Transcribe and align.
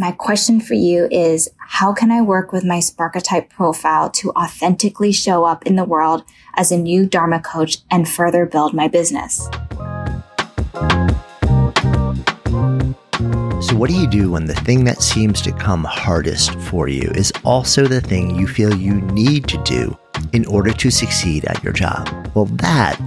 My 0.00 0.12
question 0.12 0.60
for 0.60 0.72
you 0.72 1.08
is 1.10 1.50
how 1.58 1.92
can 1.92 2.10
I 2.10 2.22
work 2.22 2.52
with 2.52 2.64
my 2.64 2.78
Sparketype 2.78 3.50
profile 3.50 4.08
to 4.12 4.30
authentically 4.30 5.12
show 5.12 5.44
up 5.44 5.66
in 5.66 5.76
the 5.76 5.84
world 5.84 6.24
as 6.54 6.72
a 6.72 6.78
new 6.78 7.04
Dharma 7.04 7.38
coach 7.38 7.76
and 7.90 8.08
further 8.08 8.46
build 8.46 8.72
my 8.72 8.88
business? 8.88 9.46
So, 13.60 13.76
what 13.76 13.90
do 13.90 13.94
you 13.94 14.06
do 14.06 14.30
when 14.30 14.46
the 14.46 14.58
thing 14.64 14.84
that 14.84 15.02
seems 15.02 15.42
to 15.42 15.52
come 15.52 15.84
hardest 15.84 16.54
for 16.60 16.88
you 16.88 17.10
is 17.14 17.30
also 17.44 17.86
the 17.86 18.00
thing 18.00 18.34
you 18.34 18.46
feel 18.46 18.74
you 18.74 19.02
need 19.02 19.48
to 19.48 19.62
do 19.64 19.94
in 20.32 20.46
order 20.46 20.72
to 20.72 20.90
succeed 20.90 21.44
at 21.44 21.62
your 21.62 21.74
job? 21.74 22.08
Well, 22.34 22.46
that 22.46 22.98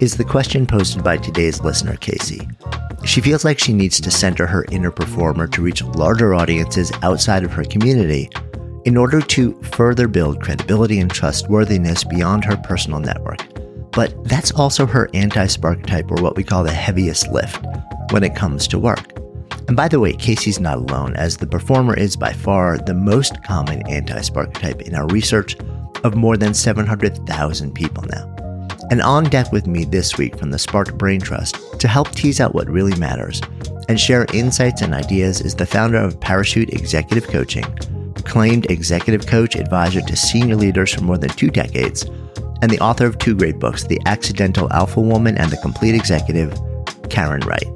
is 0.00 0.16
the 0.16 0.24
question 0.24 0.66
posted 0.66 1.04
by 1.04 1.18
today's 1.18 1.60
listener, 1.60 1.94
Kaycee. 1.94 2.79
She 3.04 3.20
feels 3.20 3.44
like 3.44 3.58
she 3.58 3.72
needs 3.72 4.00
to 4.00 4.10
center 4.10 4.46
her 4.46 4.66
inner 4.70 4.90
performer 4.90 5.46
to 5.48 5.62
reach 5.62 5.82
larger 5.82 6.34
audiences 6.34 6.92
outside 7.02 7.44
of 7.44 7.52
her 7.52 7.64
community 7.64 8.30
in 8.84 8.96
order 8.96 9.20
to 9.20 9.60
further 9.62 10.08
build 10.08 10.40
credibility 10.42 11.00
and 11.00 11.10
trustworthiness 11.10 12.04
beyond 12.04 12.44
her 12.44 12.56
personal 12.56 13.00
network. 13.00 13.40
But 13.92 14.24
that's 14.24 14.52
also 14.52 14.86
her 14.86 15.08
anti 15.14 15.46
spark 15.46 15.84
type, 15.86 16.10
or 16.10 16.22
what 16.22 16.36
we 16.36 16.44
call 16.44 16.62
the 16.62 16.72
heaviest 16.72 17.28
lift, 17.28 17.64
when 18.10 18.22
it 18.22 18.36
comes 18.36 18.68
to 18.68 18.78
work. 18.78 19.12
And 19.66 19.76
by 19.76 19.88
the 19.88 20.00
way, 20.00 20.12
Kaycee's 20.12 20.60
not 20.60 20.78
alone, 20.78 21.14
as 21.16 21.36
the 21.36 21.46
performer 21.46 21.94
is 21.94 22.16
by 22.16 22.32
far 22.32 22.78
the 22.78 22.94
most 22.94 23.42
common 23.44 23.86
anti 23.88 24.20
spark 24.20 24.54
type 24.54 24.82
in 24.82 24.94
our 24.94 25.06
research 25.08 25.56
of 26.04 26.14
more 26.14 26.36
than 26.36 26.54
700,000 26.54 27.74
people 27.74 28.04
now. 28.04 28.39
And 28.90 29.00
on 29.00 29.24
deck 29.24 29.52
with 29.52 29.66
me 29.66 29.84
this 29.84 30.18
week 30.18 30.36
from 30.36 30.50
the 30.50 30.58
Spark 30.58 30.94
Brain 30.94 31.20
Trust 31.20 31.80
to 31.80 31.88
help 31.88 32.10
tease 32.10 32.40
out 32.40 32.54
what 32.54 32.68
really 32.68 32.98
matters 32.98 33.40
and 33.90 33.98
share 33.98 34.24
insights 34.32 34.82
and 34.82 34.94
ideas 34.94 35.40
is 35.40 35.56
the 35.56 35.66
founder 35.66 35.98
of 35.98 36.20
Parachute 36.20 36.72
Executive 36.72 37.26
Coaching, 37.26 37.64
acclaimed 38.14 38.70
executive 38.70 39.26
coach, 39.26 39.56
advisor 39.56 40.00
to 40.00 40.16
senior 40.16 40.54
leaders 40.54 40.94
for 40.94 41.02
more 41.02 41.18
than 41.18 41.30
two 41.30 41.50
decades, 41.50 42.04
and 42.62 42.70
the 42.70 42.78
author 42.78 43.04
of 43.04 43.18
two 43.18 43.34
great 43.34 43.58
books, 43.58 43.82
The 43.82 44.00
Accidental 44.06 44.72
Alpha 44.72 45.00
Woman 45.00 45.36
and 45.36 45.50
The 45.50 45.56
Complete 45.56 45.96
Executive, 45.96 46.56
Karen 47.08 47.40
Wright. 47.40 47.66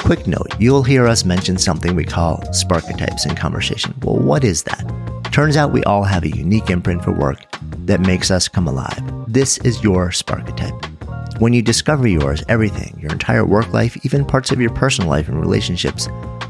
Quick 0.00 0.26
note, 0.26 0.52
you'll 0.58 0.82
hear 0.82 1.06
us 1.06 1.24
mention 1.24 1.58
something 1.58 1.94
we 1.94 2.04
call 2.04 2.38
Sparketypes 2.48 3.24
in 3.24 3.36
conversation. 3.36 3.94
Well, 4.02 4.16
what 4.16 4.42
is 4.42 4.64
that? 4.64 4.84
Turns 5.30 5.56
out 5.56 5.70
we 5.70 5.84
all 5.84 6.02
have 6.02 6.24
a 6.24 6.36
unique 6.36 6.70
imprint 6.70 7.04
for 7.04 7.12
work 7.12 7.38
that 7.86 8.00
makes 8.00 8.32
us 8.32 8.48
come 8.48 8.66
alive. 8.66 9.21
This 9.32 9.56
is 9.60 9.82
your 9.82 10.10
Sparketype. 10.10 11.40
When 11.40 11.54
you 11.54 11.62
discover 11.62 12.06
yours, 12.06 12.44
everything, 12.50 12.98
your 13.00 13.12
entire 13.12 13.46
work 13.46 13.72
life, 13.72 13.96
even 14.04 14.26
parts 14.26 14.52
of 14.52 14.60
your 14.60 14.74
personal 14.74 15.08
life 15.08 15.26
and 15.26 15.40
relationships, 15.40 16.06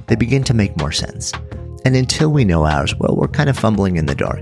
they 0.09 0.17
begin 0.17 0.43
to 0.43 0.53
make 0.53 0.77
more 0.77 0.91
sense. 0.91 1.31
And 1.85 1.95
until 1.95 2.31
we 2.31 2.45
know 2.45 2.67
ours, 2.67 2.93
well, 2.99 3.15
we're 3.15 3.29
kind 3.29 3.49
of 3.49 3.57
fumbling 3.57 3.99
in 3.99 4.07
the 4.07 4.17
dark. 4.17 4.41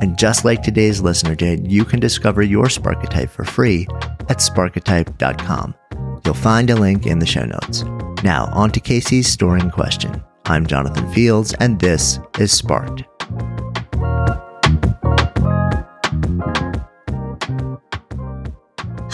And 0.00 0.18
just 0.18 0.44
like 0.44 0.64
today's 0.64 1.00
listener 1.00 1.36
did, 1.36 1.70
you 1.70 1.84
can 1.84 2.00
discover 2.00 2.42
your 2.42 2.64
Sparketype 2.64 3.30
for 3.30 3.44
free 3.44 3.86
at 4.28 4.38
sparketype.com. 4.38 5.72
You'll 6.24 6.34
find 6.34 6.70
a 6.70 6.74
link 6.74 7.06
in 7.06 7.20
the 7.20 7.24
show 7.24 7.44
notes. 7.44 7.84
Now, 8.24 8.50
on 8.52 8.72
to 8.72 8.80
Kaycee's 8.80 9.28
storing 9.28 9.70
question. 9.70 10.20
I'm 10.46 10.66
Jonathan 10.66 11.08
Fields, 11.12 11.54
and 11.60 11.78
this 11.78 12.18
is 12.36 12.50
Sparked. 12.50 13.04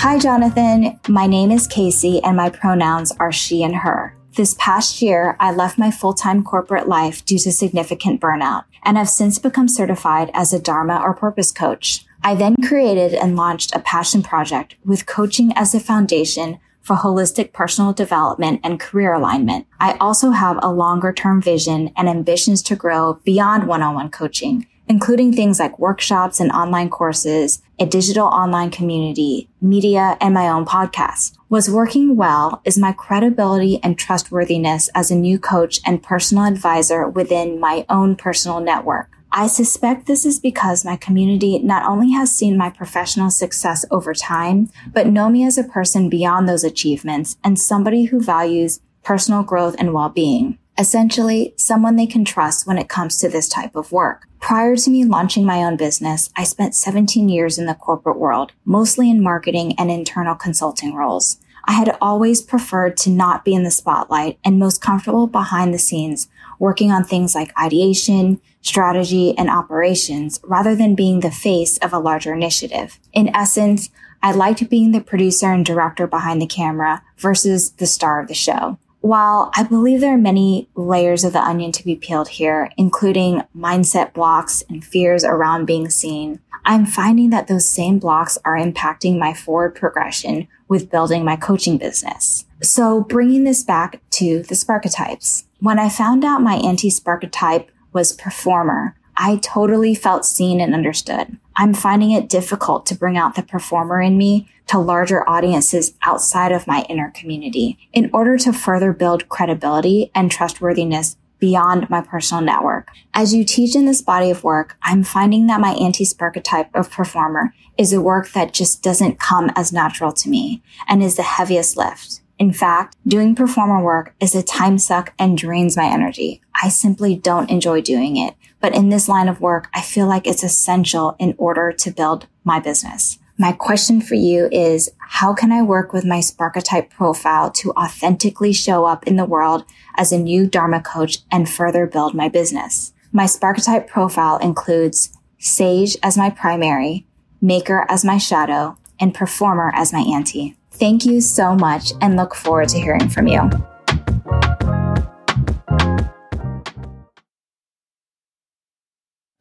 Hi, 0.06 0.20
Jonathan. 0.20 1.00
My 1.08 1.26
name 1.26 1.50
is 1.50 1.66
Kaycee, 1.66 2.20
and 2.22 2.36
my 2.36 2.48
pronouns 2.48 3.10
are 3.18 3.32
she 3.32 3.64
and 3.64 3.74
her. 3.74 4.16
This 4.36 4.54
past 4.56 5.02
year, 5.02 5.36
I 5.40 5.50
left 5.50 5.78
my 5.78 5.90
full 5.90 6.14
time 6.14 6.44
corporate 6.44 6.86
life 6.86 7.24
due 7.24 7.40
to 7.40 7.50
significant 7.50 8.20
burnout 8.20 8.66
and 8.84 8.96
have 8.96 9.08
since 9.08 9.40
become 9.40 9.66
certified 9.66 10.30
as 10.32 10.52
a 10.52 10.60
Dharma 10.60 11.00
or 11.02 11.12
purpose 11.12 11.50
coach. 11.50 12.06
I 12.22 12.36
then 12.36 12.54
created 12.62 13.14
and 13.14 13.34
launched 13.34 13.74
a 13.74 13.80
passion 13.80 14.22
project 14.22 14.76
with 14.84 15.06
coaching 15.06 15.52
as 15.56 15.74
a 15.74 15.80
foundation 15.80 16.60
for 16.82 16.94
holistic 16.94 17.52
personal 17.52 17.92
development 17.92 18.60
and 18.62 18.78
career 18.78 19.12
alignment. 19.12 19.66
I 19.80 19.94
also 19.94 20.30
have 20.30 20.60
a 20.62 20.72
longer 20.72 21.12
term 21.12 21.42
vision 21.42 21.92
and 21.96 22.08
ambitions 22.08 22.62
to 22.62 22.76
grow 22.76 23.14
beyond 23.24 23.66
one 23.66 23.82
on 23.82 23.96
one 23.96 24.10
coaching 24.10 24.68
including 24.88 25.32
things 25.32 25.58
like 25.58 25.78
workshops 25.78 26.40
and 26.40 26.50
online 26.52 26.88
courses, 26.88 27.62
a 27.78 27.86
digital 27.86 28.26
online 28.26 28.70
community, 28.70 29.48
media, 29.60 30.16
and 30.20 30.32
my 30.32 30.48
own 30.48 30.64
podcast. 30.64 31.36
What's 31.48 31.68
working 31.68 32.16
well 32.16 32.62
is 32.64 32.78
my 32.78 32.92
credibility 32.92 33.78
and 33.82 33.98
trustworthiness 33.98 34.88
as 34.94 35.10
a 35.10 35.16
new 35.16 35.38
coach 35.38 35.80
and 35.84 36.02
personal 36.02 36.44
advisor 36.44 37.08
within 37.08 37.60
my 37.60 37.84
own 37.88 38.16
personal 38.16 38.60
network. 38.60 39.10
I 39.30 39.48
suspect 39.48 40.06
this 40.06 40.24
is 40.24 40.38
because 40.38 40.84
my 40.84 40.96
community 40.96 41.58
not 41.58 41.86
only 41.86 42.12
has 42.12 42.34
seen 42.34 42.56
my 42.56 42.70
professional 42.70 43.30
success 43.30 43.84
over 43.90 44.14
time, 44.14 44.70
but 44.92 45.08
know 45.08 45.28
me 45.28 45.44
as 45.44 45.58
a 45.58 45.64
person 45.64 46.08
beyond 46.08 46.48
those 46.48 46.64
achievements 46.64 47.36
and 47.44 47.58
somebody 47.58 48.04
who 48.04 48.20
values 48.22 48.80
personal 49.02 49.42
growth 49.42 49.76
and 49.78 49.92
well-being. 49.92 50.58
Essentially, 50.78 51.54
someone 51.56 51.96
they 51.96 52.06
can 52.06 52.24
trust 52.24 52.66
when 52.66 52.76
it 52.76 52.88
comes 52.88 53.18
to 53.18 53.28
this 53.30 53.48
type 53.48 53.74
of 53.74 53.92
work. 53.92 54.28
Prior 54.40 54.76
to 54.76 54.90
me 54.90 55.04
launching 55.04 55.46
my 55.46 55.64
own 55.64 55.76
business, 55.76 56.28
I 56.36 56.44
spent 56.44 56.74
17 56.74 57.30
years 57.30 57.58
in 57.58 57.64
the 57.64 57.74
corporate 57.74 58.18
world, 58.18 58.52
mostly 58.64 59.10
in 59.10 59.22
marketing 59.22 59.74
and 59.78 59.90
internal 59.90 60.34
consulting 60.34 60.94
roles. 60.94 61.38
I 61.64 61.72
had 61.72 61.96
always 62.00 62.42
preferred 62.42 62.96
to 62.98 63.10
not 63.10 63.44
be 63.44 63.54
in 63.54 63.64
the 63.64 63.70
spotlight 63.70 64.38
and 64.44 64.58
most 64.58 64.82
comfortable 64.82 65.26
behind 65.26 65.72
the 65.72 65.78
scenes, 65.78 66.28
working 66.58 66.92
on 66.92 67.04
things 67.04 67.34
like 67.34 67.58
ideation, 67.58 68.40
strategy, 68.60 69.36
and 69.36 69.50
operations 69.50 70.38
rather 70.44 70.76
than 70.76 70.94
being 70.94 71.20
the 71.20 71.30
face 71.30 71.78
of 71.78 71.92
a 71.92 71.98
larger 71.98 72.34
initiative. 72.34 73.00
In 73.12 73.34
essence, 73.34 73.88
I 74.22 74.32
liked 74.32 74.68
being 74.68 74.92
the 74.92 75.00
producer 75.00 75.52
and 75.52 75.64
director 75.64 76.06
behind 76.06 76.40
the 76.40 76.46
camera 76.46 77.02
versus 77.16 77.72
the 77.72 77.86
star 77.86 78.20
of 78.20 78.28
the 78.28 78.34
show. 78.34 78.78
While 79.06 79.52
I 79.54 79.62
believe 79.62 80.00
there 80.00 80.14
are 80.14 80.18
many 80.18 80.68
layers 80.74 81.22
of 81.22 81.32
the 81.32 81.40
onion 81.40 81.70
to 81.70 81.84
be 81.84 81.94
peeled 81.94 82.26
here, 82.26 82.72
including 82.76 83.44
mindset 83.56 84.12
blocks 84.12 84.64
and 84.68 84.84
fears 84.84 85.22
around 85.22 85.66
being 85.66 85.88
seen, 85.90 86.40
I'm 86.64 86.86
finding 86.86 87.30
that 87.30 87.46
those 87.46 87.68
same 87.68 88.00
blocks 88.00 88.36
are 88.44 88.58
impacting 88.58 89.16
my 89.16 89.32
forward 89.32 89.76
progression 89.76 90.48
with 90.66 90.90
building 90.90 91.24
my 91.24 91.36
coaching 91.36 91.78
business. 91.78 92.46
So 92.62 93.00
bringing 93.00 93.44
this 93.44 93.62
back 93.62 94.00
to 94.14 94.42
the 94.42 94.56
Sparketypes. 94.56 95.44
When 95.60 95.78
I 95.78 95.88
found 95.88 96.24
out 96.24 96.42
my 96.42 96.56
anti-Sparketype 96.56 97.68
was 97.92 98.12
performer, 98.12 98.96
I 99.16 99.36
totally 99.36 99.94
felt 99.94 100.24
seen 100.24 100.60
and 100.60 100.74
understood. 100.74 101.38
I'm 101.56 101.72
finding 101.74 102.10
it 102.10 102.28
difficult 102.28 102.84
to 102.86 102.94
bring 102.94 103.16
out 103.16 103.34
the 103.34 103.42
performer 103.42 104.00
in 104.00 104.18
me 104.18 104.48
to 104.66 104.78
larger 104.78 105.28
audiences 105.28 105.94
outside 106.02 106.52
of 106.52 106.66
my 106.66 106.84
inner 106.88 107.10
community 107.14 107.78
in 107.92 108.10
order 108.12 108.36
to 108.38 108.52
further 108.52 108.92
build 108.92 109.28
credibility 109.28 110.10
and 110.14 110.30
trustworthiness 110.30 111.16
beyond 111.38 111.88
my 111.88 112.00
personal 112.00 112.42
network. 112.42 112.88
As 113.14 113.34
you 113.34 113.44
teach 113.44 113.76
in 113.76 113.86
this 113.86 114.02
body 114.02 114.30
of 114.30 114.44
work, 114.44 114.76
I'm 114.82 115.04
finding 115.04 115.46
that 115.46 115.60
my 115.60 115.72
anti-Sparketype 115.72 116.74
of 116.74 116.90
performer 116.90 117.54
is 117.78 117.92
a 117.92 118.00
work 118.00 118.30
that 118.32 118.54
just 118.54 118.82
doesn't 118.82 119.20
come 119.20 119.50
as 119.54 119.72
natural 119.72 120.12
to 120.12 120.28
me 120.28 120.62
and 120.88 121.02
is 121.02 121.16
the 121.16 121.22
heaviest 121.22 121.76
lift. 121.76 122.22
In 122.38 122.52
fact, 122.52 122.96
doing 123.06 123.34
performer 123.34 123.82
work 123.82 124.14
is 124.20 124.34
a 124.34 124.42
time 124.42 124.78
suck 124.78 125.14
and 125.18 125.38
drains 125.38 125.76
my 125.76 125.86
energy. 125.86 126.42
I 126.62 126.68
simply 126.68 127.16
don't 127.16 127.50
enjoy 127.50 127.80
doing 127.80 128.16
it. 128.16 128.34
But 128.66 128.74
in 128.74 128.88
this 128.88 129.08
line 129.08 129.28
of 129.28 129.40
work, 129.40 129.68
I 129.72 129.80
feel 129.80 130.08
like 130.08 130.26
it's 130.26 130.42
essential 130.42 131.14
in 131.20 131.36
order 131.38 131.70
to 131.70 131.90
build 131.92 132.26
my 132.42 132.58
business. 132.58 133.16
My 133.38 133.52
question 133.52 134.00
for 134.00 134.16
you 134.16 134.48
is, 134.50 134.90
how 134.98 135.34
can 135.34 135.52
I 135.52 135.62
work 135.62 135.92
with 135.92 136.04
my 136.04 136.18
Sparketype 136.18 136.90
profile 136.90 137.52
to 137.52 137.70
authentically 137.74 138.52
show 138.52 138.84
up 138.84 139.06
in 139.06 139.14
the 139.14 139.24
world 139.24 139.64
as 139.96 140.10
a 140.10 140.18
new 140.18 140.48
Dharma 140.48 140.82
coach 140.82 141.18
and 141.30 141.48
further 141.48 141.86
build 141.86 142.12
my 142.12 142.28
business? 142.28 142.92
My 143.12 143.26
Sparketype 143.26 143.86
profile 143.86 144.38
includes 144.38 145.16
Sage 145.38 145.96
as 146.02 146.18
my 146.18 146.28
primary, 146.28 147.06
Maker 147.40 147.86
as 147.88 148.04
my 148.04 148.18
shadow, 148.18 148.78
and 148.98 149.14
Performer 149.14 149.70
as 149.76 149.92
my 149.92 150.00
anti. 150.00 150.56
Thank 150.72 151.04
you 151.04 151.20
so 151.20 151.54
much 151.54 151.92
and 152.00 152.16
look 152.16 152.34
forward 152.34 152.70
to 152.70 152.80
hearing 152.80 153.10
from 153.10 153.28
you. 153.28 153.48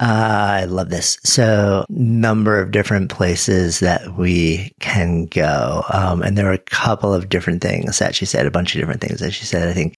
Uh, 0.01 0.62
I 0.62 0.65
love 0.65 0.89
this. 0.89 1.18
So, 1.24 1.86
number 1.88 2.59
of 2.59 2.71
different 2.71 3.09
places 3.09 3.80
that 3.80 4.18
we 4.18 4.74
can 4.81 5.25
go. 5.27 5.83
Um, 5.89 6.21
and 6.21 6.38
there 6.38 6.45
were 6.45 6.51
a 6.51 6.57
couple 6.57 7.13
of 7.13 7.30
different 7.30 7.62
things 7.62 8.00
that 8.00 8.13
she 8.13 8.25
said, 8.25 8.45
a 8.45 8.51
bunch 8.51 8.75
of 8.75 8.81
different 8.81 9.00
things 9.00 9.21
that 9.21 9.31
she 9.31 9.45
said. 9.45 9.69
I 9.69 9.74
think 9.74 9.95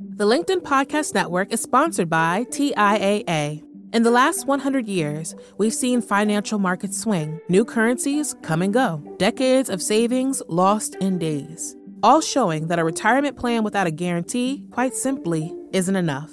The 0.00 0.24
LinkedIn 0.26 0.62
Podcast 0.62 1.14
Network 1.14 1.52
is 1.52 1.60
sponsored 1.60 2.08
by 2.08 2.44
TIAA. 2.44 3.62
In 3.92 4.02
the 4.02 4.10
last 4.10 4.46
100 4.46 4.88
years, 4.88 5.34
we've 5.58 5.74
seen 5.74 6.00
financial 6.00 6.58
markets 6.58 6.98
swing, 6.98 7.38
new 7.50 7.64
currencies 7.64 8.34
come 8.42 8.62
and 8.62 8.72
go, 8.72 9.02
decades 9.18 9.68
of 9.68 9.82
savings 9.82 10.42
lost 10.48 10.96
in 10.96 11.18
days, 11.18 11.76
all 12.02 12.22
showing 12.22 12.68
that 12.68 12.78
a 12.78 12.84
retirement 12.84 13.36
plan 13.36 13.64
without 13.64 13.86
a 13.86 13.90
guarantee, 13.90 14.64
quite 14.70 14.94
simply, 14.94 15.54
isn't 15.72 15.94
enough. 15.94 16.32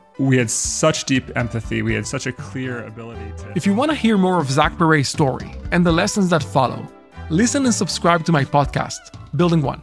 we 0.21 0.37
had 0.37 0.51
such 0.51 1.05
deep 1.05 1.35
empathy. 1.35 1.81
We 1.81 1.93
had 1.93 2.05
such 2.05 2.27
a 2.27 2.31
clear 2.31 2.85
ability 2.85 3.33
to. 3.39 3.53
If 3.55 3.65
you 3.65 3.73
want 3.73 3.89
to 3.91 3.95
hear 3.95 4.17
more 4.17 4.39
of 4.39 4.49
Zach 4.49 4.77
Perret's 4.77 5.09
story 5.09 5.51
and 5.71 5.85
the 5.85 5.91
lessons 5.91 6.29
that 6.29 6.43
follow, 6.43 6.87
listen 7.29 7.65
and 7.65 7.73
subscribe 7.73 8.23
to 8.25 8.31
my 8.31 8.45
podcast, 8.45 8.99
Building 9.35 9.61
One. 9.61 9.81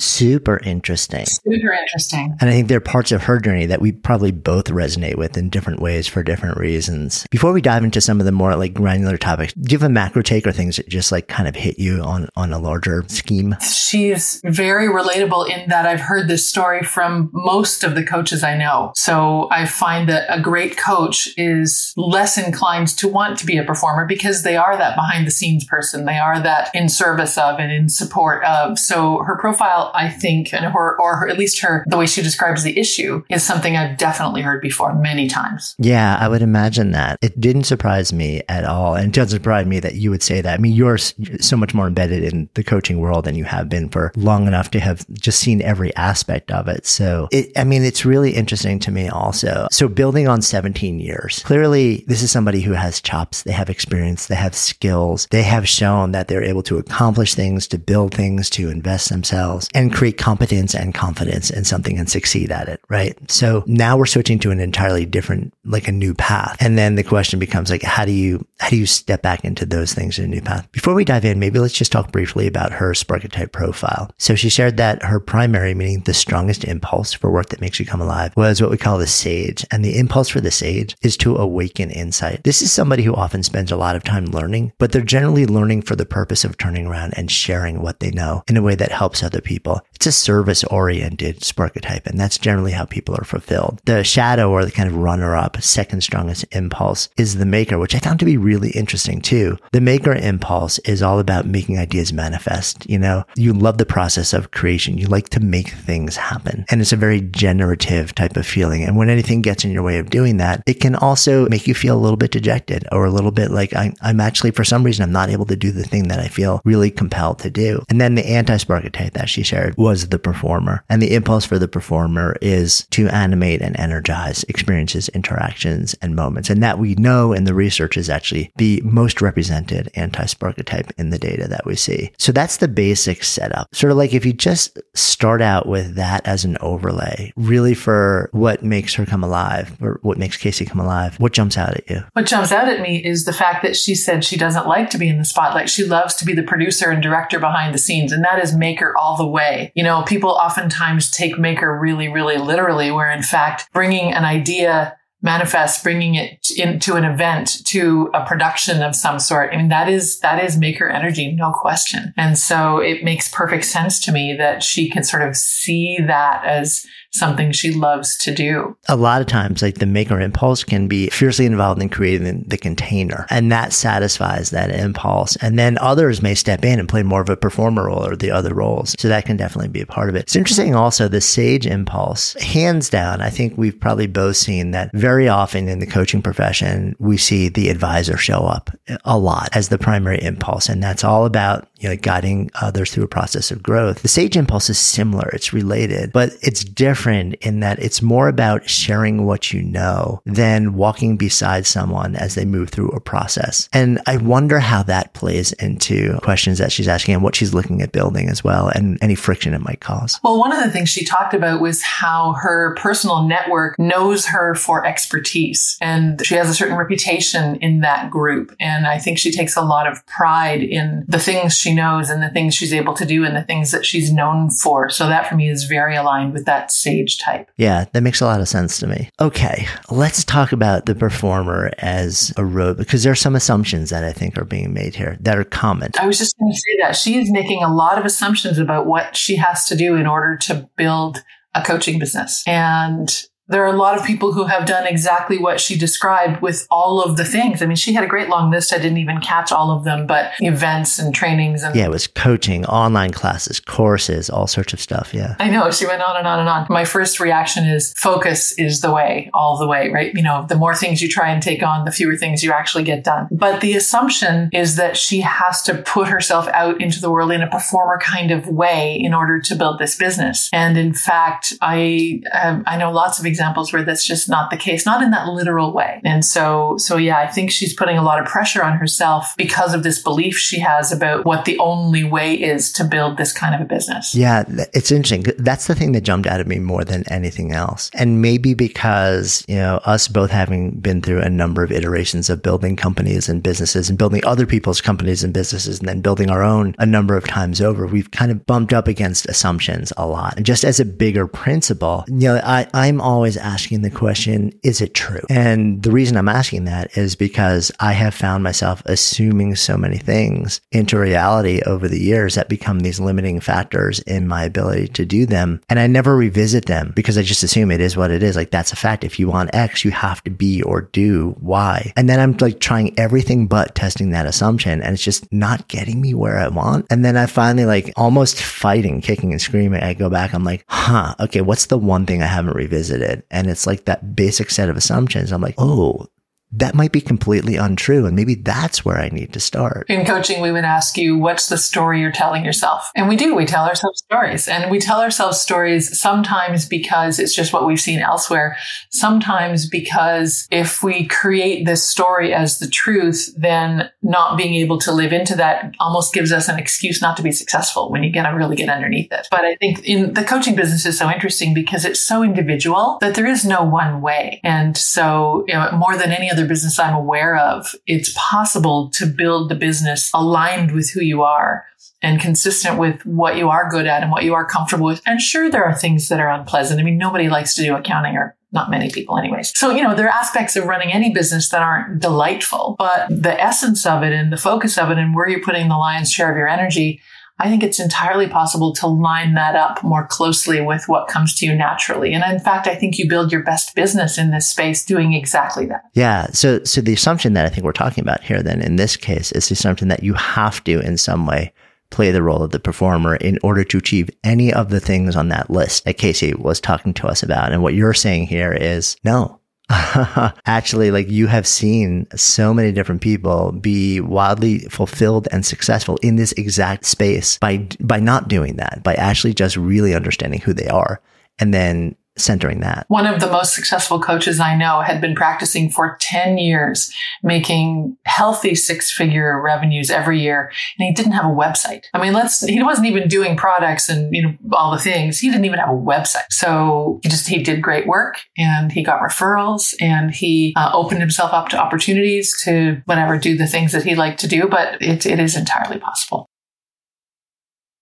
Super 0.00 0.58
interesting. 0.64 1.26
Super 1.26 1.72
interesting. 1.72 2.36
And 2.40 2.50
I 2.50 2.52
think 2.52 2.68
there 2.68 2.78
are 2.78 2.80
parts 2.80 3.12
of 3.12 3.22
her 3.22 3.38
journey 3.38 3.66
that 3.66 3.80
we 3.80 3.92
probably 3.92 4.32
both 4.32 4.66
resonate 4.66 5.16
with 5.16 5.36
in 5.36 5.48
different 5.48 5.80
ways 5.80 6.06
for 6.06 6.22
different 6.22 6.58
reasons. 6.58 7.26
Before 7.30 7.52
we 7.52 7.60
dive 7.60 7.84
into 7.84 8.00
some 8.00 8.20
of 8.20 8.26
the 8.26 8.32
more 8.32 8.56
like 8.56 8.74
granular 8.74 9.16
topics, 9.16 9.52
do 9.54 9.72
you 9.72 9.78
have 9.78 9.88
a 9.88 9.92
macro 9.92 10.22
take 10.22 10.46
or 10.46 10.52
things 10.52 10.76
that 10.76 10.88
just 10.88 11.12
like 11.12 11.28
kind 11.28 11.48
of 11.48 11.54
hit 11.54 11.78
you 11.78 12.00
on, 12.02 12.28
on 12.36 12.52
a 12.52 12.58
larger 12.58 13.04
scheme? 13.08 13.56
She's 13.60 14.40
very 14.44 14.88
relatable 14.88 15.48
in 15.48 15.68
that 15.68 15.86
I've 15.86 16.00
heard 16.00 16.28
this 16.28 16.48
story 16.48 16.82
from 16.82 17.30
most 17.32 17.84
of 17.84 17.94
the 17.94 18.04
coaches 18.04 18.42
I 18.42 18.56
know. 18.56 18.92
So 18.96 19.48
I 19.50 19.66
find 19.66 20.08
that 20.08 20.26
a 20.28 20.40
great 20.40 20.76
coach 20.76 21.28
is 21.36 21.92
less 21.96 22.38
inclined 22.38 22.88
to 22.98 23.08
want 23.08 23.38
to 23.38 23.46
be 23.46 23.56
a 23.56 23.64
performer 23.64 24.06
because 24.06 24.42
they 24.42 24.56
are 24.56 24.76
that 24.76 24.96
behind 24.96 25.26
the 25.26 25.30
scenes 25.30 25.64
person. 25.64 26.04
They 26.04 26.18
are 26.18 26.40
that 26.40 26.70
in 26.74 26.88
service 26.88 27.36
of 27.38 27.58
and 27.58 27.70
in 27.72 27.88
support 27.88 28.44
of. 28.44 28.78
So 28.78 29.18
her 29.24 29.36
profile, 29.36 29.89
I 29.94 30.08
think, 30.08 30.52
and 30.52 30.64
her, 30.64 31.00
or 31.00 31.16
her, 31.16 31.28
at 31.28 31.38
least 31.38 31.60
her, 31.62 31.84
the 31.86 31.96
way 31.96 32.06
she 32.06 32.22
describes 32.22 32.62
the 32.62 32.78
issue 32.78 33.22
is 33.28 33.42
something 33.42 33.76
I've 33.76 33.98
definitely 33.98 34.42
heard 34.42 34.60
before 34.60 34.94
many 34.94 35.28
times. 35.28 35.74
Yeah, 35.78 36.16
I 36.20 36.28
would 36.28 36.42
imagine 36.42 36.92
that. 36.92 37.18
It 37.22 37.40
didn't 37.40 37.64
surprise 37.64 38.12
me 38.12 38.42
at 38.48 38.64
all. 38.64 38.94
And 38.94 39.08
it 39.08 39.14
doesn't 39.14 39.38
surprise 39.38 39.66
me 39.66 39.80
that 39.80 39.94
you 39.94 40.10
would 40.10 40.22
say 40.22 40.40
that. 40.40 40.58
I 40.58 40.62
mean, 40.62 40.72
you're 40.72 40.98
so 40.98 41.56
much 41.56 41.74
more 41.74 41.86
embedded 41.86 42.22
in 42.22 42.48
the 42.54 42.64
coaching 42.64 42.98
world 42.98 43.24
than 43.24 43.34
you 43.34 43.44
have 43.44 43.68
been 43.68 43.88
for 43.88 44.12
long 44.16 44.46
enough 44.46 44.70
to 44.72 44.80
have 44.80 45.06
just 45.12 45.40
seen 45.40 45.62
every 45.62 45.94
aspect 45.96 46.50
of 46.50 46.68
it. 46.68 46.86
So 46.86 47.28
it, 47.32 47.50
I 47.56 47.64
mean, 47.64 47.82
it's 47.82 48.04
really 48.04 48.32
interesting 48.32 48.78
to 48.80 48.90
me 48.90 49.08
also. 49.08 49.66
So 49.70 49.88
building 49.88 50.28
on 50.28 50.42
17 50.42 51.00
years, 51.00 51.42
clearly 51.44 52.04
this 52.06 52.22
is 52.22 52.30
somebody 52.30 52.60
who 52.60 52.72
has 52.72 53.00
chops. 53.00 53.42
They 53.42 53.52
have 53.52 53.70
experience. 53.70 54.26
They 54.26 54.34
have 54.36 54.54
skills. 54.54 55.26
They 55.30 55.42
have 55.42 55.68
shown 55.68 56.12
that 56.12 56.28
they're 56.28 56.44
able 56.44 56.62
to 56.64 56.78
accomplish 56.78 57.34
things, 57.34 57.66
to 57.68 57.78
build 57.78 58.14
things, 58.14 58.50
to 58.50 58.70
invest 58.70 59.08
themselves 59.08 59.68
and 59.74 59.79
create 59.88 60.18
competence 60.18 60.74
and 60.74 60.92
confidence 60.92 61.48
in 61.48 61.64
something 61.64 61.98
and 61.98 62.10
succeed 62.10 62.50
at 62.50 62.68
it. 62.68 62.82
Right. 62.90 63.16
So 63.30 63.64
now 63.66 63.96
we're 63.96 64.04
switching 64.06 64.38
to 64.40 64.50
an 64.50 64.60
entirely 64.60 65.06
different, 65.06 65.54
like 65.64 65.88
a 65.88 65.92
new 65.92 66.12
path. 66.12 66.56
And 66.60 66.76
then 66.76 66.96
the 66.96 67.04
question 67.04 67.38
becomes 67.38 67.70
like, 67.70 67.82
how 67.82 68.04
do 68.04 68.12
you, 68.12 68.44
how 68.60 68.68
do 68.68 68.76
you 68.76 68.86
step 68.86 69.22
back 69.22 69.42
into 69.44 69.64
those 69.64 69.94
things 69.94 70.18
in 70.18 70.26
a 70.26 70.28
new 70.28 70.42
path? 70.42 70.70
Before 70.70 70.94
we 70.94 71.04
dive 71.04 71.24
in, 71.24 71.38
maybe 71.38 71.58
let's 71.58 71.74
just 71.74 71.90
talk 71.90 72.12
briefly 72.12 72.46
about 72.46 72.72
her 72.72 72.92
Sparketype 72.92 73.52
profile. 73.52 74.10
So 74.18 74.34
she 74.34 74.50
shared 74.50 74.76
that 74.76 75.02
her 75.02 75.18
primary, 75.18 75.72
meaning 75.72 76.00
the 76.00 76.12
strongest 76.12 76.64
impulse 76.64 77.14
for 77.14 77.30
work 77.30 77.48
that 77.48 77.62
makes 77.62 77.80
you 77.80 77.86
come 77.86 78.02
alive 78.02 78.34
was 78.36 78.60
what 78.60 78.70
we 78.70 78.76
call 78.76 78.98
the 78.98 79.06
sage. 79.06 79.64
And 79.70 79.82
the 79.82 79.98
impulse 79.98 80.28
for 80.28 80.42
the 80.42 80.50
sage 80.50 80.94
is 81.00 81.16
to 81.18 81.36
awaken 81.36 81.90
insight. 81.90 82.44
This 82.44 82.60
is 82.60 82.70
somebody 82.70 83.02
who 83.02 83.14
often 83.14 83.42
spends 83.42 83.72
a 83.72 83.76
lot 83.76 83.96
of 83.96 84.04
time 84.04 84.26
learning, 84.26 84.72
but 84.78 84.92
they're 84.92 85.00
generally 85.00 85.46
learning 85.46 85.82
for 85.82 85.96
the 85.96 86.04
purpose 86.04 86.44
of 86.44 86.58
turning 86.58 86.86
around 86.86 87.14
and 87.16 87.30
sharing 87.30 87.80
what 87.80 88.00
they 88.00 88.10
know 88.10 88.44
in 88.46 88.58
a 88.58 88.62
way 88.62 88.74
that 88.74 88.92
helps 88.92 89.22
other 89.22 89.40
people. 89.40 89.80
It's 89.94 90.06
a 90.06 90.12
service 90.12 90.64
oriented 90.64 91.40
Sparketype, 91.40 92.06
and 92.06 92.20
that's 92.20 92.36
generally 92.36 92.72
how 92.72 92.84
people 92.84 93.14
are 93.14 93.24
fulfilled. 93.24 93.80
The 93.86 94.04
shadow 94.04 94.50
or 94.50 94.66
the 94.66 94.70
kind 94.70 94.88
of 94.88 94.96
runner 94.96 95.34
up, 95.34 95.62
second 95.62 96.02
strongest 96.02 96.44
impulse 96.52 97.08
is 97.16 97.36
the 97.36 97.46
maker, 97.46 97.78
which 97.78 97.94
I 97.94 97.98
found 97.98 98.18
to 98.18 98.24
be 98.26 98.36
really 98.36 98.49
interesting 98.70 99.20
too. 99.20 99.56
The 99.72 99.80
maker 99.80 100.12
impulse 100.12 100.78
is 100.80 101.02
all 101.02 101.18
about 101.18 101.46
making 101.46 101.78
ideas 101.78 102.12
manifest. 102.12 102.88
You 102.88 102.98
know, 102.98 103.24
you 103.36 103.52
love 103.52 103.78
the 103.78 103.86
process 103.86 104.32
of 104.32 104.50
creation. 104.50 104.98
You 104.98 105.06
like 105.06 105.28
to 105.30 105.40
make 105.40 105.68
things 105.68 106.16
happen. 106.16 106.64
And 106.70 106.80
it's 106.80 106.92
a 106.92 106.96
very 106.96 107.20
generative 107.20 108.14
type 108.14 108.36
of 108.36 108.46
feeling. 108.46 108.82
And 108.82 108.96
when 108.96 109.08
anything 109.08 109.42
gets 109.42 109.64
in 109.64 109.70
your 109.70 109.82
way 109.82 109.98
of 109.98 110.10
doing 110.10 110.38
that, 110.38 110.62
it 110.66 110.80
can 110.80 110.94
also 110.94 111.48
make 111.48 111.66
you 111.66 111.74
feel 111.74 111.96
a 111.96 112.00
little 112.00 112.16
bit 112.16 112.32
dejected 112.32 112.86
or 112.92 113.04
a 113.04 113.10
little 113.10 113.30
bit 113.30 113.50
like 113.50 113.74
I, 113.74 113.92
I'm 114.02 114.20
actually, 114.20 114.50
for 114.50 114.64
some 114.64 114.82
reason, 114.82 115.02
I'm 115.02 115.12
not 115.12 115.30
able 115.30 115.46
to 115.46 115.56
do 115.56 115.70
the 115.70 115.84
thing 115.84 116.08
that 116.08 116.18
I 116.18 116.28
feel 116.28 116.60
really 116.64 116.90
compelled 116.90 117.38
to 117.40 117.50
do. 117.50 117.84
And 117.88 118.00
then 118.00 118.14
the 118.14 118.26
anti-Sparketype 118.26 119.12
that 119.12 119.28
she 119.28 119.42
shared 119.42 119.76
was 119.76 120.08
the 120.08 120.18
performer. 120.18 120.84
And 120.88 121.00
the 121.00 121.14
impulse 121.14 121.44
for 121.44 121.58
the 121.58 121.68
performer 121.68 122.36
is 122.40 122.86
to 122.90 123.08
animate 123.08 123.62
and 123.62 123.78
energize 123.78 124.44
experiences, 124.44 125.08
interactions, 125.10 125.94
and 126.02 126.16
moments. 126.16 126.50
And 126.50 126.62
that 126.62 126.78
we 126.78 126.94
know 126.94 127.32
in 127.32 127.44
the 127.44 127.54
research 127.54 127.96
is 127.96 128.08
actually 128.08 128.39
the 128.56 128.80
most 128.84 129.20
represented 129.20 129.90
anti-Sparketype 129.94 130.92
in 130.98 131.10
the 131.10 131.18
data 131.18 131.48
that 131.48 131.66
we 131.66 131.76
see. 131.76 132.12
So 132.18 132.32
that's 132.32 132.58
the 132.58 132.68
basic 132.68 133.24
setup. 133.24 133.74
Sort 133.74 133.90
of 133.90 133.96
like 133.96 134.14
if 134.14 134.24
you 134.24 134.32
just 134.32 134.78
start 134.94 135.42
out 135.42 135.66
with 135.66 135.94
that 135.96 136.26
as 136.26 136.44
an 136.44 136.56
overlay, 136.60 137.32
really 137.36 137.74
for 137.74 138.28
what 138.32 138.62
makes 138.62 138.94
her 138.94 139.06
come 139.06 139.24
alive 139.24 139.76
or 139.80 139.98
what 140.02 140.18
makes 140.18 140.36
Kaycee 140.36 140.68
come 140.68 140.80
alive, 140.80 141.18
what 141.18 141.32
jumps 141.32 141.58
out 141.58 141.74
at 141.74 141.88
you? 141.90 142.02
What 142.12 142.26
jumps 142.26 142.52
out 142.52 142.68
at 142.68 142.80
me 142.80 143.04
is 143.04 143.24
the 143.24 143.32
fact 143.32 143.62
that 143.62 143.76
she 143.76 143.94
said 143.94 144.24
she 144.24 144.36
doesn't 144.36 144.66
like 144.66 144.90
to 144.90 144.98
be 144.98 145.08
in 145.08 145.18
the 145.18 145.24
spotlight. 145.24 145.68
She 145.68 145.84
loves 145.84 146.14
to 146.16 146.24
be 146.24 146.34
the 146.34 146.42
producer 146.42 146.90
and 146.90 147.02
director 147.02 147.38
behind 147.38 147.74
the 147.74 147.78
scenes, 147.78 148.12
and 148.12 148.24
that 148.24 148.42
is 148.42 148.56
maker 148.56 148.94
all 148.96 149.16
the 149.16 149.26
way. 149.26 149.72
You 149.74 149.82
know, 149.82 150.02
people 150.02 150.30
oftentimes 150.30 151.10
take 151.10 151.38
maker 151.38 151.78
really, 151.78 152.08
really 152.08 152.38
literally, 152.38 152.90
where 152.90 153.10
in 153.10 153.22
fact, 153.22 153.68
bringing 153.72 154.12
an 154.12 154.24
idea 154.24 154.96
manifest 155.22 155.82
bringing 155.82 156.14
it 156.14 156.50
into 156.56 156.94
an 156.94 157.04
event 157.04 157.64
to 157.66 158.10
a 158.14 158.24
production 158.24 158.82
of 158.82 158.96
some 158.96 159.18
sort. 159.18 159.52
I 159.52 159.56
mean 159.56 159.68
that 159.68 159.88
is 159.88 160.20
that 160.20 160.42
is 160.42 160.56
maker 160.56 160.88
energy 160.88 161.32
no 161.32 161.52
question. 161.52 162.14
And 162.16 162.38
so 162.38 162.78
it 162.78 163.04
makes 163.04 163.28
perfect 163.28 163.66
sense 163.66 164.00
to 164.04 164.12
me 164.12 164.34
that 164.38 164.62
she 164.62 164.88
can 164.88 165.04
sort 165.04 165.26
of 165.26 165.36
see 165.36 165.98
that 166.06 166.42
as 166.44 166.86
something 167.12 167.52
she 167.52 167.72
loves 167.72 168.16
to 168.18 168.34
do. 168.34 168.76
A 168.88 168.96
lot 168.96 169.20
of 169.20 169.26
times, 169.26 169.62
like 169.62 169.78
the 169.78 169.86
maker 169.86 170.20
impulse 170.20 170.64
can 170.64 170.88
be 170.88 171.08
fiercely 171.10 171.46
involved 171.46 171.82
in 171.82 171.88
creating 171.88 172.44
the 172.46 172.58
container, 172.58 173.26
and 173.30 173.50
that 173.50 173.72
satisfies 173.72 174.50
that 174.50 174.70
impulse. 174.70 175.36
And 175.36 175.58
then 175.58 175.78
others 175.78 176.22
may 176.22 176.34
step 176.34 176.64
in 176.64 176.78
and 176.78 176.88
play 176.88 177.02
more 177.02 177.20
of 177.20 177.28
a 177.28 177.36
performer 177.36 177.86
role 177.86 178.06
or 178.06 178.16
the 178.16 178.30
other 178.30 178.54
roles. 178.54 178.94
So 178.98 179.08
that 179.08 179.24
can 179.24 179.36
definitely 179.36 179.68
be 179.68 179.80
a 179.80 179.86
part 179.86 180.08
of 180.08 180.14
it. 180.14 180.22
It's 180.22 180.36
interesting 180.36 180.74
also 180.74 181.08
the 181.08 181.20
sage 181.20 181.66
impulse, 181.66 182.34
hands 182.34 182.88
down, 182.88 183.20
I 183.20 183.30
think 183.30 183.56
we've 183.56 183.78
probably 183.78 184.06
both 184.06 184.36
seen 184.36 184.70
that 184.72 184.90
very 184.92 185.28
often 185.28 185.68
in 185.68 185.78
the 185.78 185.86
coaching 185.86 186.22
profession, 186.22 186.96
we 186.98 187.16
see 187.16 187.48
the 187.48 187.68
advisor 187.68 188.16
show 188.16 188.40
up 188.40 188.70
a 189.04 189.18
lot 189.18 189.48
as 189.52 189.68
the 189.68 189.78
primary 189.78 190.22
impulse. 190.22 190.68
And 190.68 190.82
that's 190.82 191.04
all 191.04 191.26
about, 191.26 191.68
you 191.80 191.88
know, 191.88 191.96
guiding 191.96 192.50
others 192.60 192.90
through 192.90 193.04
a 193.04 193.08
process 193.08 193.50
of 193.50 193.62
growth. 193.62 194.02
The 194.02 194.08
sage 194.08 194.36
impulse 194.36 194.70
is 194.70 194.78
similar. 194.78 195.28
It's 195.32 195.52
related, 195.52 196.12
but 196.12 196.32
it's 196.42 196.62
different 196.64 197.34
in 197.36 197.60
that 197.60 197.78
it's 197.78 198.02
more 198.02 198.28
about 198.28 198.68
sharing 198.68 199.26
what 199.26 199.52
you 199.52 199.62
know 199.62 200.22
than 200.26 200.74
walking 200.74 201.16
beside 201.16 201.66
someone 201.66 202.14
as 202.16 202.34
they 202.34 202.44
move 202.44 202.70
through 202.70 202.90
a 202.90 203.00
process. 203.00 203.68
And 203.72 204.00
I 204.06 204.18
wonder 204.18 204.60
how 204.60 204.82
that 204.84 205.14
plays 205.14 205.52
into 205.54 206.18
questions 206.20 206.58
that 206.58 206.72
she's 206.72 206.88
asking 206.88 207.14
and 207.14 207.22
what 207.22 207.34
she's 207.34 207.54
looking 207.54 207.82
at 207.82 207.92
building 207.92 208.28
as 208.28 208.44
well 208.44 208.68
and 208.68 208.98
any 209.02 209.14
friction 209.14 209.54
it 209.54 209.60
might 209.60 209.80
cause. 209.80 210.20
Well, 210.22 210.38
one 210.38 210.52
of 210.52 210.62
the 210.62 210.70
things 210.70 210.88
she 210.88 211.04
talked 211.04 211.34
about 211.34 211.60
was 211.60 211.82
how 211.82 212.34
her 212.34 212.74
personal 212.76 213.26
network 213.26 213.78
knows 213.78 214.26
her 214.26 214.54
for 214.54 214.84
expertise 214.84 215.78
and 215.80 216.24
she 216.24 216.34
has 216.34 216.48
a 216.48 216.54
certain 216.54 216.76
reputation 216.76 217.56
in 217.56 217.80
that 217.80 218.10
group. 218.10 218.54
And 218.60 218.86
I 218.86 218.98
think 218.98 219.18
she 219.18 219.32
takes 219.32 219.56
a 219.56 219.62
lot 219.62 219.86
of 219.86 220.04
pride 220.06 220.62
in 220.62 221.04
the 221.08 221.18
things 221.18 221.56
she 221.56 221.69
knows 221.74 222.10
and 222.10 222.22
the 222.22 222.30
things 222.30 222.54
she's 222.54 222.72
able 222.72 222.94
to 222.94 223.04
do 223.04 223.24
and 223.24 223.36
the 223.36 223.42
things 223.42 223.70
that 223.70 223.84
she's 223.84 224.12
known 224.12 224.50
for. 224.50 224.90
So 224.90 225.08
that 225.08 225.26
for 225.28 225.34
me 225.34 225.48
is 225.48 225.64
very 225.64 225.96
aligned 225.96 226.32
with 226.32 226.44
that 226.46 226.70
sage 226.70 227.18
type. 227.18 227.50
Yeah, 227.56 227.84
that 227.92 228.02
makes 228.02 228.20
a 228.20 228.26
lot 228.26 228.40
of 228.40 228.48
sense 228.48 228.78
to 228.78 228.86
me. 228.86 229.10
Okay, 229.20 229.66
let's 229.90 230.24
talk 230.24 230.52
about 230.52 230.86
the 230.86 230.94
performer 230.94 231.70
as 231.78 232.32
a 232.36 232.44
road 232.44 232.76
because 232.76 233.02
there 233.02 233.12
are 233.12 233.16
some 233.16 233.36
assumptions 233.36 233.90
that 233.90 234.04
I 234.04 234.12
think 234.12 234.38
are 234.38 234.44
being 234.44 234.72
made 234.72 234.94
here 234.94 235.16
that 235.20 235.38
are 235.38 235.44
common. 235.44 235.90
I 235.98 236.06
was 236.06 236.18
just 236.18 236.36
going 236.38 236.52
to 236.52 236.56
say 236.56 236.76
that 236.80 236.96
she 236.96 237.18
is 237.18 237.30
making 237.30 237.62
a 237.62 237.72
lot 237.72 237.98
of 237.98 238.04
assumptions 238.04 238.58
about 238.58 238.86
what 238.86 239.16
she 239.16 239.36
has 239.36 239.66
to 239.66 239.76
do 239.76 239.96
in 239.96 240.06
order 240.06 240.36
to 240.38 240.68
build 240.76 241.22
a 241.54 241.62
coaching 241.62 241.98
business. 241.98 242.44
And 242.46 243.10
there 243.50 243.64
are 243.64 243.74
a 243.74 243.76
lot 243.76 243.98
of 243.98 244.06
people 244.06 244.32
who 244.32 244.44
have 244.44 244.64
done 244.64 244.86
exactly 244.86 245.36
what 245.36 245.60
she 245.60 245.76
described 245.76 246.40
with 246.40 246.66
all 246.70 247.02
of 247.02 247.16
the 247.16 247.24
things. 247.24 247.60
I 247.60 247.66
mean, 247.66 247.76
she 247.76 247.92
had 247.92 248.04
a 248.04 248.06
great 248.06 248.28
long 248.28 248.50
list. 248.50 248.72
I 248.72 248.78
didn't 248.78 248.98
even 248.98 249.20
catch 249.20 249.50
all 249.50 249.72
of 249.72 249.82
them, 249.82 250.06
but 250.06 250.30
events 250.38 250.98
and 250.98 251.12
trainings 251.12 251.62
and 251.64 251.74
yeah, 251.74 251.86
it 251.86 251.90
was 251.90 252.06
coaching, 252.06 252.64
online 252.66 253.10
classes, 253.10 253.58
courses, 253.58 254.30
all 254.30 254.46
sorts 254.46 254.72
of 254.72 254.80
stuff. 254.80 255.12
Yeah. 255.12 255.34
I 255.40 255.50
know. 255.50 255.70
She 255.72 255.86
went 255.86 256.00
on 256.00 256.16
and 256.16 256.26
on 256.26 256.38
and 256.38 256.48
on. 256.48 256.66
My 256.70 256.84
first 256.84 257.18
reaction 257.18 257.64
is 257.64 257.92
focus 257.96 258.52
is 258.56 258.82
the 258.82 258.92
way, 258.92 259.30
all 259.34 259.58
the 259.58 259.66
way, 259.66 259.90
right? 259.90 260.14
You 260.14 260.22
know, 260.22 260.46
the 260.48 260.54
more 260.54 260.76
things 260.76 261.02
you 261.02 261.08
try 261.08 261.30
and 261.30 261.42
take 261.42 261.62
on, 261.62 261.84
the 261.84 261.90
fewer 261.90 262.16
things 262.16 262.44
you 262.44 262.52
actually 262.52 262.84
get 262.84 263.02
done. 263.02 263.28
But 263.32 263.60
the 263.60 263.74
assumption 263.74 264.50
is 264.52 264.76
that 264.76 264.96
she 264.96 265.20
has 265.22 265.62
to 265.62 265.74
put 265.74 266.06
herself 266.06 266.46
out 266.48 266.80
into 266.80 267.00
the 267.00 267.10
world 267.10 267.32
in 267.32 267.42
a 267.42 267.50
performer 267.50 267.98
kind 268.00 268.30
of 268.30 268.46
way 268.46 268.94
in 268.94 269.12
order 269.12 269.40
to 269.40 269.56
build 269.56 269.80
this 269.80 269.96
business. 269.96 270.48
And 270.52 270.78
in 270.78 270.94
fact, 270.94 271.54
I, 271.60 272.22
um, 272.32 272.62
I 272.66 272.76
know 272.76 272.92
lots 272.92 273.18
of 273.18 273.26
examples 273.26 273.39
examples 273.40 273.72
where 273.72 273.82
that's 273.82 274.04
just 274.04 274.28
not 274.28 274.50
the 274.50 274.56
case, 274.56 274.84
not 274.84 275.02
in 275.02 275.10
that 275.12 275.26
literal 275.26 275.72
way. 275.72 276.02
And 276.04 276.22
so, 276.22 276.76
so 276.76 276.98
yeah, 276.98 277.18
I 277.18 277.26
think 277.26 277.50
she's 277.50 277.72
putting 277.72 277.96
a 277.96 278.02
lot 278.02 278.20
of 278.20 278.26
pressure 278.26 278.62
on 278.62 278.76
herself 278.76 279.34
because 279.38 279.72
of 279.72 279.82
this 279.82 280.02
belief 280.02 280.36
she 280.36 280.60
has 280.60 280.92
about 280.92 281.24
what 281.24 281.46
the 281.46 281.58
only 281.58 282.04
way 282.04 282.34
is 282.34 282.70
to 282.74 282.84
build 282.84 283.16
this 283.16 283.32
kind 283.32 283.54
of 283.54 283.62
a 283.62 283.64
business. 283.64 284.14
Yeah, 284.14 284.44
it's 284.74 284.92
interesting. 284.92 285.24
That's 285.38 285.68
the 285.68 285.74
thing 285.74 285.92
that 285.92 286.02
jumped 286.02 286.28
out 286.28 286.38
at 286.38 286.46
me 286.46 286.58
more 286.58 286.84
than 286.84 287.02
anything 287.10 287.52
else. 287.52 287.90
And 287.94 288.20
maybe 288.20 288.52
because, 288.52 289.42
you 289.48 289.56
know, 289.56 289.80
us 289.84 290.06
both 290.06 290.30
having 290.30 290.72
been 290.72 291.00
through 291.00 291.22
a 291.22 291.30
number 291.30 291.62
of 291.62 291.72
iterations 291.72 292.28
of 292.28 292.42
building 292.42 292.76
companies 292.76 293.26
and 293.26 293.42
businesses 293.42 293.88
and 293.88 293.98
building 293.98 294.22
other 294.26 294.44
people's 294.44 294.82
companies 294.82 295.24
and 295.24 295.32
businesses 295.32 295.78
and 295.78 295.88
then 295.88 296.02
building 296.02 296.28
our 296.28 296.42
own 296.42 296.74
a 296.78 296.84
number 296.84 297.16
of 297.16 297.26
times 297.26 297.62
over, 297.62 297.86
we've 297.86 298.10
kind 298.10 298.30
of 298.30 298.44
bumped 298.44 298.74
up 298.74 298.86
against 298.86 299.26
assumptions 299.30 299.94
a 299.96 300.06
lot. 300.06 300.36
And 300.36 300.44
just 300.44 300.62
as 300.62 300.78
a 300.78 300.84
bigger 300.84 301.26
principle, 301.26 302.04
you 302.08 302.28
know, 302.28 302.40
I, 302.44 302.66
I'm 302.74 303.00
always 303.00 303.29
always 303.30 303.36
asking 303.36 303.82
the 303.82 303.90
question, 303.90 304.52
is 304.64 304.80
it 304.80 304.92
true? 304.92 305.20
And 305.30 305.82
the 305.84 305.92
reason 305.92 306.16
I'm 306.16 306.28
asking 306.28 306.64
that 306.64 306.96
is 306.96 307.14
because 307.14 307.70
I 307.78 307.92
have 307.92 308.12
found 308.12 308.42
myself 308.42 308.82
assuming 308.86 309.54
so 309.54 309.76
many 309.76 309.98
things 309.98 310.60
into 310.72 310.98
reality 310.98 311.60
over 311.64 311.86
the 311.86 312.00
years 312.00 312.34
that 312.34 312.48
become 312.48 312.80
these 312.80 312.98
limiting 312.98 313.38
factors 313.38 314.00
in 314.00 314.26
my 314.26 314.42
ability 314.42 314.88
to 314.88 315.04
do 315.04 315.26
them. 315.26 315.60
And 315.68 315.78
I 315.78 315.86
never 315.86 316.16
revisit 316.16 316.66
them 316.66 316.92
because 316.96 317.16
I 317.16 317.22
just 317.22 317.44
assume 317.44 317.70
it 317.70 317.80
is 317.80 317.96
what 317.96 318.10
it 318.10 318.22
is. 318.22 318.34
Like 318.34 318.50
that's 318.50 318.72
a 318.72 318.76
fact. 318.76 319.04
If 319.04 319.20
you 319.20 319.28
want 319.28 319.54
X, 319.54 319.84
you 319.84 319.92
have 319.92 320.24
to 320.24 320.30
be 320.30 320.60
or 320.62 320.82
do 320.82 321.36
Y. 321.40 321.92
And 321.96 322.08
then 322.08 322.18
I'm 322.18 322.36
like 322.40 322.58
trying 322.58 322.98
everything 322.98 323.46
but 323.46 323.76
testing 323.76 324.10
that 324.10 324.26
assumption. 324.26 324.82
And 324.82 324.94
it's 324.94 325.04
just 325.04 325.32
not 325.32 325.68
getting 325.68 326.00
me 326.00 326.14
where 326.14 326.38
I 326.38 326.48
want. 326.48 326.86
And 326.90 327.04
then 327.04 327.16
I 327.16 327.26
finally 327.26 327.64
like 327.64 327.92
almost 327.94 328.42
fighting, 328.42 329.00
kicking 329.00 329.30
and 329.30 329.40
screaming. 329.40 329.82
I 329.82 329.94
go 329.94 330.10
back. 330.10 330.34
I'm 330.34 330.44
like, 330.44 330.64
huh, 330.68 331.14
okay, 331.20 331.42
what's 331.42 331.66
the 331.66 331.78
one 331.78 332.06
thing 332.06 332.22
I 332.22 332.26
haven't 332.26 332.56
revisited? 332.56 333.09
And 333.30 333.48
it's 333.48 333.66
like 333.66 333.84
that 333.84 334.14
basic 334.16 334.50
set 334.50 334.68
of 334.68 334.76
assumptions. 334.76 335.32
I'm 335.32 335.40
like, 335.42 335.54
oh, 335.58 336.06
that 336.52 336.74
might 336.74 336.92
be 336.92 337.00
completely 337.00 337.56
untrue. 337.56 338.06
And 338.06 338.16
maybe 338.16 338.34
that's 338.34 338.84
where 338.84 338.98
I 338.98 339.08
need 339.08 339.32
to 339.34 339.40
start. 339.40 339.88
In 339.88 340.04
coaching, 340.04 340.40
we 340.40 340.50
would 340.50 340.64
ask 340.64 340.96
you, 340.96 341.16
what's 341.16 341.48
the 341.48 341.58
story 341.58 342.00
you're 342.00 342.10
telling 342.10 342.44
yourself? 342.44 342.90
And 342.96 343.08
we 343.08 343.16
do. 343.16 343.34
We 343.34 343.46
tell 343.46 343.66
ourselves 343.66 344.00
stories. 344.00 344.48
And 344.48 344.70
we 344.70 344.80
tell 344.80 345.00
ourselves 345.00 345.40
stories 345.40 345.98
sometimes 346.00 346.66
because 346.66 347.18
it's 347.18 347.34
just 347.34 347.52
what 347.52 347.66
we've 347.66 347.80
seen 347.80 348.00
elsewhere. 348.00 348.56
Sometimes 348.90 349.68
because 349.68 350.48
if 350.50 350.82
we 350.82 351.06
create 351.06 351.66
this 351.66 351.84
story 351.84 352.34
as 352.34 352.58
the 352.58 352.68
truth, 352.68 353.32
then 353.36 353.90
not 354.02 354.36
being 354.36 354.54
able 354.54 354.78
to 354.78 354.92
live 354.92 355.12
into 355.12 355.36
that 355.36 355.74
almost 355.78 356.12
gives 356.12 356.32
us 356.32 356.48
an 356.48 356.58
excuse 356.58 357.00
not 357.00 357.16
to 357.16 357.22
be 357.22 357.32
successful 357.32 357.90
when 357.90 358.02
you 358.02 358.10
get 358.10 358.28
to 358.28 358.36
really 358.36 358.56
get 358.56 358.68
underneath 358.68 359.12
it. 359.12 359.28
But 359.30 359.44
I 359.44 359.54
think 359.56 359.84
in 359.84 360.14
the 360.14 360.24
coaching 360.24 360.56
business 360.56 360.84
is 360.84 360.98
so 360.98 361.08
interesting 361.10 361.54
because 361.54 361.84
it's 361.84 362.00
so 362.00 362.22
individual 362.22 362.98
that 363.00 363.14
there 363.14 363.26
is 363.26 363.44
no 363.44 363.62
one 363.62 364.00
way. 364.00 364.40
And 364.42 364.76
so, 364.76 365.44
you 365.46 365.54
know, 365.54 365.70
more 365.72 365.96
than 365.96 366.10
any 366.10 366.30
other 366.30 366.39
other 366.40 366.48
business 366.48 366.78
I'm 366.78 366.94
aware 366.94 367.36
of, 367.36 367.74
it's 367.86 368.12
possible 368.16 368.90
to 368.94 369.06
build 369.06 369.48
the 369.50 369.54
business 369.54 370.10
aligned 370.14 370.72
with 370.72 370.90
who 370.90 371.00
you 371.00 371.22
are 371.22 371.66
and 372.02 372.20
consistent 372.20 372.78
with 372.78 373.04
what 373.04 373.36
you 373.36 373.50
are 373.50 373.68
good 373.70 373.86
at 373.86 374.02
and 374.02 374.10
what 374.10 374.24
you 374.24 374.34
are 374.34 374.46
comfortable 374.46 374.86
with. 374.86 375.02
And 375.06 375.20
sure, 375.20 375.50
there 375.50 375.64
are 375.64 375.74
things 375.74 376.08
that 376.08 376.20
are 376.20 376.30
unpleasant. 376.30 376.80
I 376.80 376.82
mean, 376.82 376.96
nobody 376.96 377.28
likes 377.28 377.54
to 377.56 377.62
do 377.62 377.76
accounting 377.76 378.16
or 378.16 378.36
not 378.52 378.70
many 378.70 378.90
people 378.90 379.18
anyways. 379.18 379.56
So, 379.56 379.70
you 379.70 379.82
know, 379.82 379.94
there 379.94 380.06
are 380.06 380.10
aspects 380.10 380.56
of 380.56 380.64
running 380.64 380.92
any 380.92 381.12
business 381.12 381.50
that 381.50 381.62
aren't 381.62 382.00
delightful, 382.00 382.74
but 382.78 383.08
the 383.08 383.40
essence 383.40 383.86
of 383.86 384.02
it 384.02 384.12
and 384.12 384.32
the 384.32 384.36
focus 384.36 384.78
of 384.78 384.90
it 384.90 384.98
and 384.98 385.14
where 385.14 385.28
you're 385.28 385.42
putting 385.42 385.68
the 385.68 385.76
lion's 385.76 386.10
share 386.10 386.30
of 386.30 386.36
your 386.36 386.48
energy 386.48 387.00
I 387.40 387.48
think 387.48 387.62
it's 387.62 387.80
entirely 387.80 388.28
possible 388.28 388.72
to 388.74 388.86
line 388.86 389.34
that 389.34 389.56
up 389.56 389.82
more 389.82 390.06
closely 390.06 390.60
with 390.60 390.84
what 390.86 391.08
comes 391.08 391.34
to 391.36 391.46
you 391.46 391.54
naturally. 391.54 392.12
And 392.12 392.22
in 392.30 392.38
fact, 392.38 392.66
I 392.66 392.74
think 392.74 392.98
you 392.98 393.08
build 393.08 393.32
your 393.32 393.42
best 393.42 393.74
business 393.74 394.18
in 394.18 394.30
this 394.30 394.48
space 394.48 394.84
doing 394.84 395.14
exactly 395.14 395.66
that. 395.66 395.82
Yeah. 395.94 396.26
So, 396.28 396.62
so 396.64 396.80
the 396.80 396.92
assumption 396.92 397.32
that 397.34 397.46
I 397.46 397.48
think 397.48 397.64
we're 397.64 397.72
talking 397.72 398.02
about 398.02 398.22
here 398.22 398.42
then 398.42 398.60
in 398.60 398.76
this 398.76 398.96
case 398.96 399.32
is 399.32 399.48
the 399.48 399.54
assumption 399.54 399.88
that 399.88 400.02
you 400.02 400.14
have 400.14 400.62
to 400.64 400.80
in 400.80 400.98
some 400.98 401.26
way 401.26 401.52
play 401.90 402.10
the 402.10 402.22
role 402.22 402.42
of 402.42 402.52
the 402.52 402.60
performer 402.60 403.16
in 403.16 403.38
order 403.42 403.64
to 403.64 403.78
achieve 403.78 404.10
any 404.22 404.52
of 404.52 404.70
the 404.70 404.80
things 404.80 405.16
on 405.16 405.28
that 405.28 405.50
list 405.50 405.84
that 405.84 405.98
Kaycee 405.98 406.38
was 406.38 406.60
talking 406.60 406.94
to 406.94 407.08
us 407.08 407.22
about. 407.22 407.52
And 407.52 407.62
what 407.62 407.74
you're 407.74 407.94
saying 407.94 408.26
here 408.26 408.52
is 408.52 408.96
no, 409.04 409.39
Actually, 410.46 410.90
like 410.90 411.08
you 411.08 411.28
have 411.28 411.46
seen 411.46 412.06
so 412.16 412.52
many 412.52 412.72
different 412.72 413.00
people 413.00 413.52
be 413.52 414.00
wildly 414.00 414.60
fulfilled 414.60 415.28
and 415.30 415.46
successful 415.46 415.96
in 416.02 416.16
this 416.16 416.32
exact 416.32 416.84
space 416.84 417.38
by 417.38 417.68
by 417.78 418.00
not 418.00 418.26
doing 418.26 418.56
that, 418.56 418.82
by 418.82 418.94
actually 418.94 419.32
just 419.32 419.56
really 419.56 419.94
understanding 419.94 420.40
who 420.40 420.52
they 420.52 420.66
are. 420.66 421.00
And 421.38 421.54
then 421.54 421.94
centering 422.20 422.60
that. 422.60 422.84
One 422.88 423.06
of 423.06 423.20
the 423.20 423.30
most 423.30 423.54
successful 423.54 424.00
coaches 424.00 424.40
I 424.40 424.56
know 424.56 424.80
had 424.80 425.00
been 425.00 425.14
practicing 425.14 425.70
for 425.70 425.96
10 426.00 426.38
years, 426.38 426.92
making 427.22 427.96
healthy 428.04 428.54
six 428.54 428.90
figure 428.90 429.40
revenues 429.40 429.90
every 429.90 430.20
year. 430.20 430.52
And 430.78 430.86
he 430.86 430.92
didn't 430.92 431.12
have 431.12 431.24
a 431.24 431.28
website. 431.28 431.84
I 431.94 432.00
mean, 432.00 432.12
let's, 432.12 432.44
he 432.44 432.62
wasn't 432.62 432.86
even 432.86 433.08
doing 433.08 433.36
products 433.36 433.88
and, 433.88 434.14
you 434.14 434.22
know, 434.22 434.34
all 434.52 434.72
the 434.72 434.78
things. 434.78 435.18
He 435.18 435.30
didn't 435.30 435.44
even 435.44 435.58
have 435.58 435.70
a 435.70 435.72
website. 435.72 436.30
So 436.30 437.00
he 437.02 437.08
just, 437.08 437.28
he 437.28 437.42
did 437.42 437.62
great 437.62 437.86
work 437.86 438.16
and 438.38 438.72
he 438.72 438.82
got 438.82 439.00
referrals 439.00 439.74
and 439.80 440.10
he 440.10 440.54
uh, 440.56 440.70
opened 440.72 441.00
himself 441.00 441.32
up 441.32 441.48
to 441.50 441.58
opportunities 441.58 442.34
to 442.44 442.82
whatever, 442.84 443.18
do 443.18 443.36
the 443.36 443.46
things 443.46 443.72
that 443.72 443.84
he 443.84 443.94
liked 443.94 444.20
to 444.20 444.28
do. 444.28 444.48
But 444.48 444.80
it, 444.80 445.06
it 445.06 445.18
is 445.18 445.36
entirely 445.36 445.78
possible. 445.78 446.29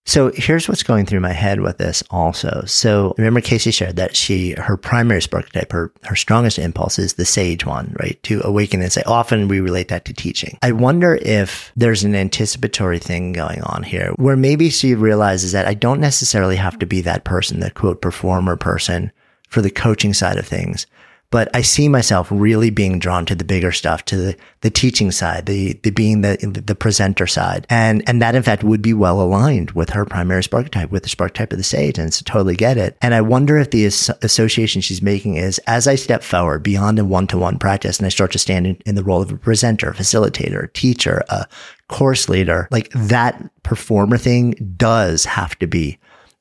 So 0.08 0.32
here's 0.34 0.70
what's 0.70 0.82
going 0.82 1.04
through 1.04 1.20
my 1.20 1.34
head 1.34 1.60
with 1.60 1.76
this 1.76 2.02
also. 2.10 2.62
So 2.64 3.14
remember 3.18 3.42
Kaycee 3.42 3.74
shared 3.74 3.96
that 3.96 4.16
she, 4.16 4.52
her 4.52 4.78
primary 4.78 5.20
spark 5.20 5.52
type, 5.52 5.70
her, 5.70 5.92
her 6.04 6.16
strongest 6.16 6.58
impulse 6.58 6.98
is 6.98 7.14
the 7.14 7.26
sage 7.26 7.66
one, 7.66 7.94
right? 8.00 8.18
To 8.22 8.40
awaken 8.42 8.80
and 8.80 8.90
say, 8.90 9.02
often 9.04 9.48
we 9.48 9.60
relate 9.60 9.88
that 9.88 10.06
to 10.06 10.14
teaching. 10.14 10.56
I 10.62 10.72
wonder 10.72 11.16
if 11.16 11.70
there's 11.76 12.04
an 12.04 12.14
anticipatory 12.14 12.98
thing 12.98 13.34
going 13.34 13.60
on 13.64 13.82
here 13.82 14.12
where 14.16 14.34
maybe 14.34 14.70
she 14.70 14.94
realizes 14.94 15.52
that 15.52 15.66
I 15.66 15.74
don't 15.74 16.00
necessarily 16.00 16.56
have 16.56 16.78
to 16.78 16.86
be 16.86 17.02
that 17.02 17.24
person, 17.24 17.60
the 17.60 17.70
quote 17.70 18.00
performer 18.00 18.56
person 18.56 19.12
for 19.50 19.60
the 19.60 19.70
coaching 19.70 20.14
side 20.14 20.38
of 20.38 20.46
things 20.46 20.86
but 21.30 21.54
I 21.54 21.60
see 21.60 21.88
myself 21.88 22.28
really 22.30 22.70
being 22.70 22.98
drawn 22.98 23.26
to 23.26 23.34
the 23.34 23.44
bigger 23.44 23.70
stuff, 23.70 24.04
to 24.06 24.16
the, 24.16 24.36
the 24.62 24.70
teaching 24.70 25.10
side, 25.10 25.44
the, 25.44 25.74
the 25.82 25.90
being 25.90 26.22
the, 26.22 26.36
the 26.64 26.74
presenter 26.74 27.26
side. 27.26 27.66
And, 27.68 28.02
and 28.08 28.22
that 28.22 28.34
in 28.34 28.42
fact 28.42 28.64
would 28.64 28.80
be 28.80 28.94
well 28.94 29.20
aligned 29.20 29.72
with 29.72 29.90
her 29.90 30.06
primary 30.06 30.42
spark 30.42 30.70
type, 30.70 30.90
with 30.90 31.02
the 31.02 31.08
spark 31.10 31.34
type 31.34 31.52
of 31.52 31.58
the 31.58 31.64
sage. 31.64 31.98
And 31.98 32.14
so 32.14 32.22
totally 32.24 32.56
get 32.56 32.78
it. 32.78 32.96
And 33.02 33.12
I 33.12 33.20
wonder 33.20 33.58
if 33.58 33.70
the 33.70 33.84
as- 33.84 34.10
association 34.22 34.80
she's 34.80 35.02
making 35.02 35.36
is 35.36 35.58
as 35.66 35.86
I 35.86 35.96
step 35.96 36.22
forward 36.22 36.62
beyond 36.62 36.98
a 36.98 37.04
one 37.04 37.26
to 37.26 37.38
one 37.38 37.58
practice 37.58 37.98
and 37.98 38.06
I 38.06 38.10
start 38.10 38.32
to 38.32 38.38
stand 38.38 38.66
in, 38.66 38.78
in 38.86 38.94
the 38.94 39.04
role 39.04 39.20
of 39.20 39.30
a 39.30 39.36
presenter, 39.36 39.92
facilitator, 39.92 40.72
teacher, 40.72 41.22
a 41.28 41.46
course 41.88 42.30
leader, 42.30 42.68
like 42.70 42.90
that 42.94 43.42
performer 43.62 44.16
thing 44.16 44.74
does 44.78 45.26
have 45.26 45.58
to 45.58 45.66
be 45.66 45.98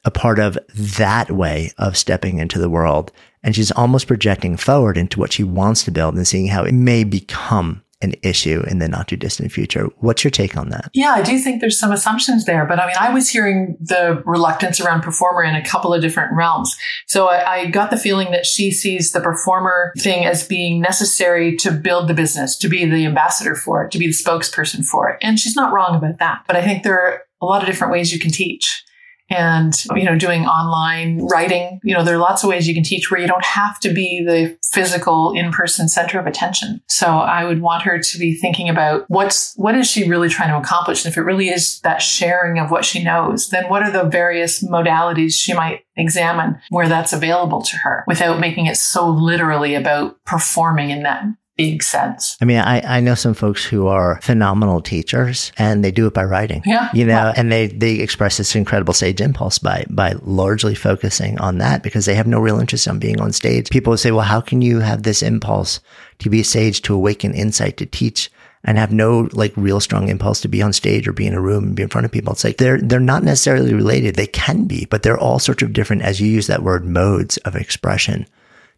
a 0.07 0.11
part 0.11 0.39
of 0.39 0.57
that 0.73 1.29
way 1.31 1.69
of 1.77 1.97
stepping 1.97 2.39
into 2.39 2.57
the 2.59 2.69
world. 2.69 3.11
And 3.43 3.53
she's 3.53 3.71
almost 3.71 4.07
projecting 4.07 4.55
forward 4.55 4.97
into 4.97 5.19
what 5.19 5.33
she 5.33 5.43
wants 5.43 5.83
to 5.83 5.91
build 5.91 6.15
and 6.15 6.25
seeing 6.25 6.47
how 6.47 6.63
it 6.63 6.73
may 6.73 7.03
become 7.03 7.83
an 8.01 8.13
issue 8.21 8.63
in 8.69 8.79
the 8.79 8.87
not 8.87 9.09
too 9.09 9.17
distant 9.17 9.51
future. 9.51 9.87
What's 9.97 10.23
your 10.23 10.31
take 10.31 10.55
on 10.55 10.69
that? 10.69 10.89
Yeah, 10.93 11.11
I 11.11 11.23
do 11.23 11.37
think 11.39 11.59
there's 11.59 11.77
some 11.77 11.91
assumptions 11.91 12.45
there, 12.45 12.65
but 12.65 12.79
I 12.79 12.87
mean, 12.87 12.95
I 12.97 13.13
was 13.13 13.27
hearing 13.27 13.75
the 13.81 14.23
reluctance 14.25 14.79
around 14.79 15.01
performer 15.01 15.43
in 15.43 15.55
a 15.55 15.65
couple 15.65 15.93
of 15.93 16.01
different 16.01 16.33
realms. 16.33 16.73
So 17.07 17.27
I, 17.27 17.53
I, 17.53 17.65
got 17.65 17.89
the 17.89 17.97
feeling 17.97 18.31
that 18.31 18.45
she 18.45 18.71
sees 18.71 19.11
the 19.11 19.19
performer 19.19 19.93
thing 19.97 20.25
as 20.25 20.47
being 20.47 20.79
necessary 20.79 21.57
to 21.57 21.71
build 21.71 22.07
the 22.07 22.13
business, 22.13 22.55
to 22.59 22.69
be 22.69 22.85
the 22.85 23.05
ambassador 23.05 23.55
for 23.55 23.83
it, 23.83 23.91
to 23.91 23.99
be 23.99 24.07
the 24.07 24.13
spokesperson 24.13 24.85
for 24.85 25.09
it. 25.09 25.17
And 25.21 25.37
she's 25.37 25.55
not 25.55 25.73
wrong 25.73 25.95
about 25.95 26.19
that. 26.19 26.43
But 26.47 26.55
I 26.55 26.61
think 26.61 26.83
there 26.83 26.97
are 26.97 27.23
a 27.41 27.45
lot 27.45 27.61
of 27.61 27.67
different 27.67 27.91
ways 27.91 28.13
you 28.13 28.19
can 28.19 28.31
teach 28.31 28.85
and 29.29 29.83
you 29.95 30.03
know 30.03 30.17
doing 30.17 30.45
online 30.45 31.25
writing. 31.27 31.79
You 31.83 31.93
know 31.93 32.03
there 32.03 32.15
are 32.15 32.19
lots 32.19 32.43
of 32.43 32.49
ways 32.49 32.67
you 32.67 32.73
can 32.73 32.83
teach 32.83 33.09
where 33.11 33.19
you 33.19 33.27
don't 33.27 33.45
have 33.45 33.79
to 33.81 33.93
be 33.93 34.23
the 34.25 34.57
physical 34.71 35.33
in-person 35.33 35.89
center 35.89 36.19
of 36.19 36.27
attention. 36.27 36.81
So 36.87 37.07
i 37.07 37.43
would 37.43 37.61
want 37.61 37.83
her 37.83 37.99
to 37.99 38.17
be 38.17 38.35
thinking 38.35 38.69
about 38.69 39.05
what's 39.09 39.53
what 39.55 39.75
is 39.75 39.89
she 39.89 40.07
really 40.09 40.29
trying 40.29 40.49
to 40.49 40.57
accomplish? 40.57 41.03
And 41.03 41.11
if 41.11 41.17
it 41.17 41.21
really 41.21 41.49
is 41.49 41.79
that 41.81 42.01
sharing 42.01 42.59
of 42.59 42.71
what 42.71 42.85
she 42.85 43.03
knows 43.03 43.49
then 43.49 43.69
what 43.69 43.83
are 43.83 43.91
the 43.91 44.03
various 44.09 44.63
modalities 44.63 45.33
she 45.33 45.53
might 45.53 45.81
examine 45.95 46.59
where 46.69 46.87
that's 46.87 47.13
available 47.13 47.61
to 47.61 47.75
her 47.77 48.03
without 48.07 48.39
making 48.39 48.65
it 48.65 48.77
so 48.77 49.09
literally 49.09 49.75
about 49.75 50.23
performing 50.25 50.89
in 50.89 51.03
that 51.03 51.23
big 51.57 51.83
sense. 51.83 52.37
I 52.39 52.45
mean, 52.45 52.59
I, 52.59 52.97
I 52.97 52.99
know 53.01 53.15
some 53.15 53.33
folks 53.33 53.65
who 53.65 53.87
are 53.87 54.21
phenomenal 54.21 54.79
teachers 54.81 55.51
and 55.57 55.83
they 55.83 55.91
do 55.91 56.05
it 56.07 56.13
by 56.13 56.23
writing. 56.23 56.61
Yeah. 56.65 56.89
You 56.93 57.05
know, 57.05 57.13
yeah. 57.13 57.33
and 57.35 57.51
they, 57.51 57.67
they 57.67 57.95
express 57.95 58.37
this 58.37 58.55
incredible 58.55 58.93
sage 58.93 59.19
impulse 59.19 59.57
by, 59.57 59.85
by 59.89 60.13
largely 60.21 60.75
focusing 60.75 61.39
on 61.39 61.57
that 61.57 61.83
because 61.83 62.05
they 62.05 62.15
have 62.15 62.27
no 62.27 62.39
real 62.39 62.59
interest 62.59 62.87
in 62.87 62.99
being 62.99 63.19
on 63.19 63.33
stage. 63.33 63.69
People 63.69 63.97
say, 63.97 64.11
well, 64.11 64.21
how 64.21 64.39
can 64.39 64.61
you 64.61 64.79
have 64.79 65.03
this 65.03 65.23
impulse 65.23 65.79
to 66.19 66.29
be 66.29 66.41
a 66.41 66.43
sage, 66.43 66.81
to 66.83 66.93
awaken 66.93 67.33
insight, 67.33 67.77
to 67.77 67.85
teach? 67.85 68.31
and 68.63 68.77
have 68.77 68.91
no 68.91 69.29
like 69.31 69.53
real 69.55 69.79
strong 69.79 70.09
impulse 70.09 70.41
to 70.41 70.47
be 70.49 70.61
on 70.61 70.73
stage 70.73 71.07
or 71.07 71.13
be 71.13 71.27
in 71.27 71.33
a 71.33 71.39
room 71.39 71.63
and 71.63 71.75
be 71.75 71.83
in 71.83 71.89
front 71.89 72.03
of 72.03 72.11
people. 72.11 72.33
It's 72.33 72.43
like 72.43 72.57
they're 72.57 72.81
they're 72.81 72.99
not 72.99 73.23
necessarily 73.23 73.73
related. 73.73 74.15
They 74.15 74.27
can 74.27 74.65
be, 74.65 74.85
but 74.85 75.03
they're 75.03 75.17
all 75.17 75.39
sorts 75.39 75.63
of 75.63 75.71
different, 75.71 76.01
as 76.01 76.19
you 76.19 76.27
use 76.27 76.47
that 76.47 76.63
word, 76.63 76.83
modes 76.83 77.37
of 77.37 77.55
expression 77.55 78.27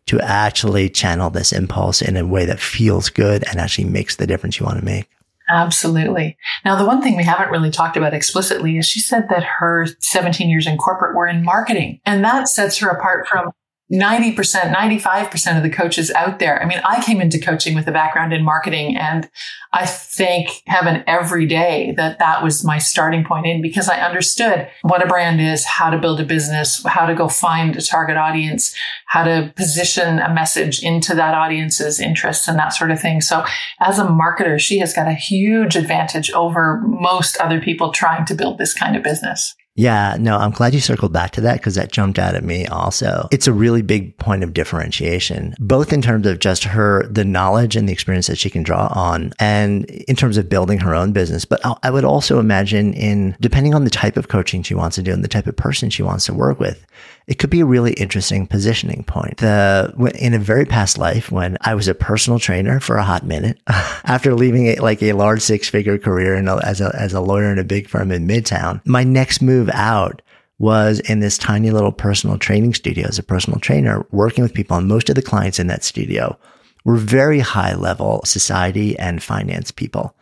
to 0.09 0.19
actually 0.21 0.89
channel 0.89 1.29
this 1.29 1.53
impulse 1.53 2.01
in 2.01 2.17
a 2.17 2.25
way 2.25 2.43
that 2.43 2.59
feels 2.59 3.09
good 3.09 3.43
and 3.47 3.59
actually 3.59 3.85
makes 3.85 4.15
the 4.15 4.25
difference 4.25 4.59
you 4.59 4.65
want 4.65 4.79
to 4.79 4.83
make. 4.83 5.07
Absolutely. 5.51 6.35
Now, 6.65 6.75
the 6.75 6.85
one 6.85 7.01
thing 7.01 7.15
we 7.15 7.23
haven't 7.23 7.51
really 7.51 7.69
talked 7.69 7.95
about 7.95 8.15
explicitly 8.15 8.79
is 8.79 8.87
she 8.87 8.99
said 8.99 9.27
that 9.29 9.43
her 9.43 9.85
17 9.99 10.49
years 10.49 10.65
in 10.65 10.77
corporate 10.77 11.15
were 11.15 11.27
in 11.27 11.43
marketing. 11.43 12.01
And 12.07 12.23
that 12.23 12.47
sets 12.47 12.79
her 12.79 12.89
apart 12.89 13.27
from 13.27 13.51
90%, 13.91 14.35
95% 14.71 15.57
of 15.57 15.63
the 15.63 15.69
coaches 15.69 16.11
out 16.11 16.37
there. 16.37 16.61
I 16.61 16.67
mean, 16.67 16.79
I 16.85 17.03
came 17.03 17.19
into 17.19 17.39
coaching 17.39 17.73
with 17.73 17.87
a 17.87 17.91
background 17.91 18.33
in 18.33 18.43
marketing 18.43 18.95
and 18.95 19.27
I 19.73 19.87
thank 19.87 20.61
heaven 20.67 21.03
every 21.07 21.47
day 21.47 21.93
that 21.97 22.19
that 22.19 22.43
was 22.43 22.63
my 22.63 22.77
starting 22.77 23.23
point 23.23 23.47
in 23.47 23.63
because 23.63 23.89
I 23.89 23.99
understood 23.99 24.67
what 24.83 25.03
a 25.03 25.07
brand 25.07 25.41
is, 25.41 25.65
how 25.65 25.89
to 25.89 25.97
build 25.97 26.19
a 26.19 26.23
business, 26.23 26.83
how 26.85 27.07
to 27.07 27.15
go 27.15 27.27
find 27.27 27.75
a 27.75 27.81
target 27.81 28.15
audience, 28.15 28.75
how 29.07 29.23
to 29.23 29.51
position 29.55 30.19
a 30.19 30.31
message 30.31 30.83
into 30.83 31.15
that 31.15 31.33
audience's 31.33 31.99
interests 31.99 32.47
and 32.47 32.59
that 32.59 32.73
sort 32.73 32.91
of 32.91 33.01
thing. 33.01 33.21
So 33.21 33.43
as 33.79 33.97
a 33.97 34.05
marketer, 34.05 34.59
she 34.59 34.77
has 34.79 34.93
got 34.93 35.07
a 35.07 35.13
huge 35.13 35.75
advantage 35.75 36.29
over 36.31 36.81
most 36.85 37.37
other 37.37 37.59
people 37.59 37.91
trying 37.91 38.25
to 38.25 38.35
build 38.35 38.59
this 38.59 38.73
kind 38.73 38.95
of 38.95 39.01
business. 39.01 39.55
Yeah, 39.75 40.17
no, 40.19 40.35
I'm 40.37 40.51
glad 40.51 40.73
you 40.73 40.81
circled 40.81 41.13
back 41.13 41.31
to 41.31 41.41
that 41.41 41.59
because 41.59 41.75
that 41.75 41.91
jumped 41.91 42.19
out 42.19 42.35
at 42.35 42.43
me 42.43 42.65
also. 42.67 43.29
It's 43.31 43.47
a 43.47 43.53
really 43.53 43.81
big 43.81 44.17
point 44.17 44.43
of 44.43 44.53
differentiation, 44.53 45.55
both 45.57 45.93
in 45.93 46.01
terms 46.01 46.27
of 46.27 46.39
just 46.39 46.65
her, 46.65 47.07
the 47.07 47.23
knowledge 47.23 47.77
and 47.77 47.87
the 47.87 47.93
experience 47.93 48.27
that 48.27 48.37
she 48.37 48.49
can 48.49 48.61
draw 48.61 48.87
on, 48.93 49.31
and 49.39 49.85
in 49.85 50.17
terms 50.17 50.35
of 50.35 50.49
building 50.49 50.79
her 50.79 50.93
own 50.93 51.13
business. 51.13 51.45
But 51.45 51.61
I 51.83 51.91
would 51.91 52.03
also 52.03 52.39
imagine 52.39 52.93
in, 52.93 53.37
depending 53.39 53.73
on 53.73 53.85
the 53.85 53.89
type 53.89 54.17
of 54.17 54.27
coaching 54.27 54.63
she 54.63 54.75
wants 54.75 54.97
to 54.97 55.01
do 55.01 55.13
and 55.13 55.23
the 55.23 55.29
type 55.29 55.47
of 55.47 55.55
person 55.55 55.89
she 55.89 56.03
wants 56.03 56.25
to 56.25 56.33
work 56.33 56.59
with, 56.59 56.85
it 57.29 57.37
could 57.37 57.51
be 57.51 57.59
a 57.59 57.65
really 57.65 57.93
interesting 57.93 58.47
positioning 58.47 59.03
point. 59.03 59.37
The, 59.37 59.93
in 60.15 60.33
a 60.33 60.39
very 60.39 60.65
past 60.65 60.97
life, 60.97 61.31
when 61.31 61.57
I 61.61 61.75
was 61.75 61.87
a 61.87 61.93
personal 61.93 62.39
trainer 62.39 62.79
for 62.79 62.97
a 62.97 63.03
hot 63.03 63.23
minute, 63.23 63.61
after 63.67 64.33
leaving 64.33 64.65
a, 64.65 64.77
like 64.77 65.03
a 65.03 65.13
large 65.13 65.41
six 65.41 65.69
figure 65.69 65.99
career 65.99 66.33
a, 66.33 66.65
as 66.65 66.81
a, 66.81 66.91
as 66.99 67.13
a 67.13 67.21
lawyer 67.21 67.51
in 67.51 67.59
a 67.59 67.63
big 67.63 67.87
firm 67.87 68.11
in 68.11 68.27
Midtown, 68.27 68.81
my 68.83 69.03
next 69.03 69.43
move 69.43 69.69
out 69.73 70.23
was 70.57 71.01
in 71.01 71.19
this 71.19 71.37
tiny 71.37 71.69
little 71.69 71.91
personal 71.91 72.39
training 72.39 72.73
studio 72.73 73.07
as 73.07 73.19
a 73.19 73.23
personal 73.23 73.59
trainer, 73.59 74.03
working 74.09 74.41
with 74.41 74.55
people. 74.55 74.77
And 74.77 74.87
most 74.87 75.07
of 75.07 75.15
the 75.15 75.21
clients 75.21 75.59
in 75.59 75.67
that 75.67 75.83
studio 75.83 76.35
were 76.83 76.95
very 76.95 77.41
high 77.41 77.75
level 77.75 78.21
society 78.25 78.97
and 78.97 79.21
finance 79.21 79.69
people. 79.69 80.15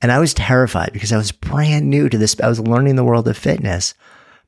And 0.00 0.12
I 0.12 0.20
was 0.20 0.32
terrified 0.32 0.92
because 0.92 1.12
I 1.12 1.16
was 1.16 1.32
brand 1.32 1.90
new 1.90 2.08
to 2.08 2.16
this. 2.16 2.36
I 2.40 2.48
was 2.48 2.60
learning 2.60 2.94
the 2.94 3.04
world 3.04 3.26
of 3.26 3.36
fitness. 3.36 3.94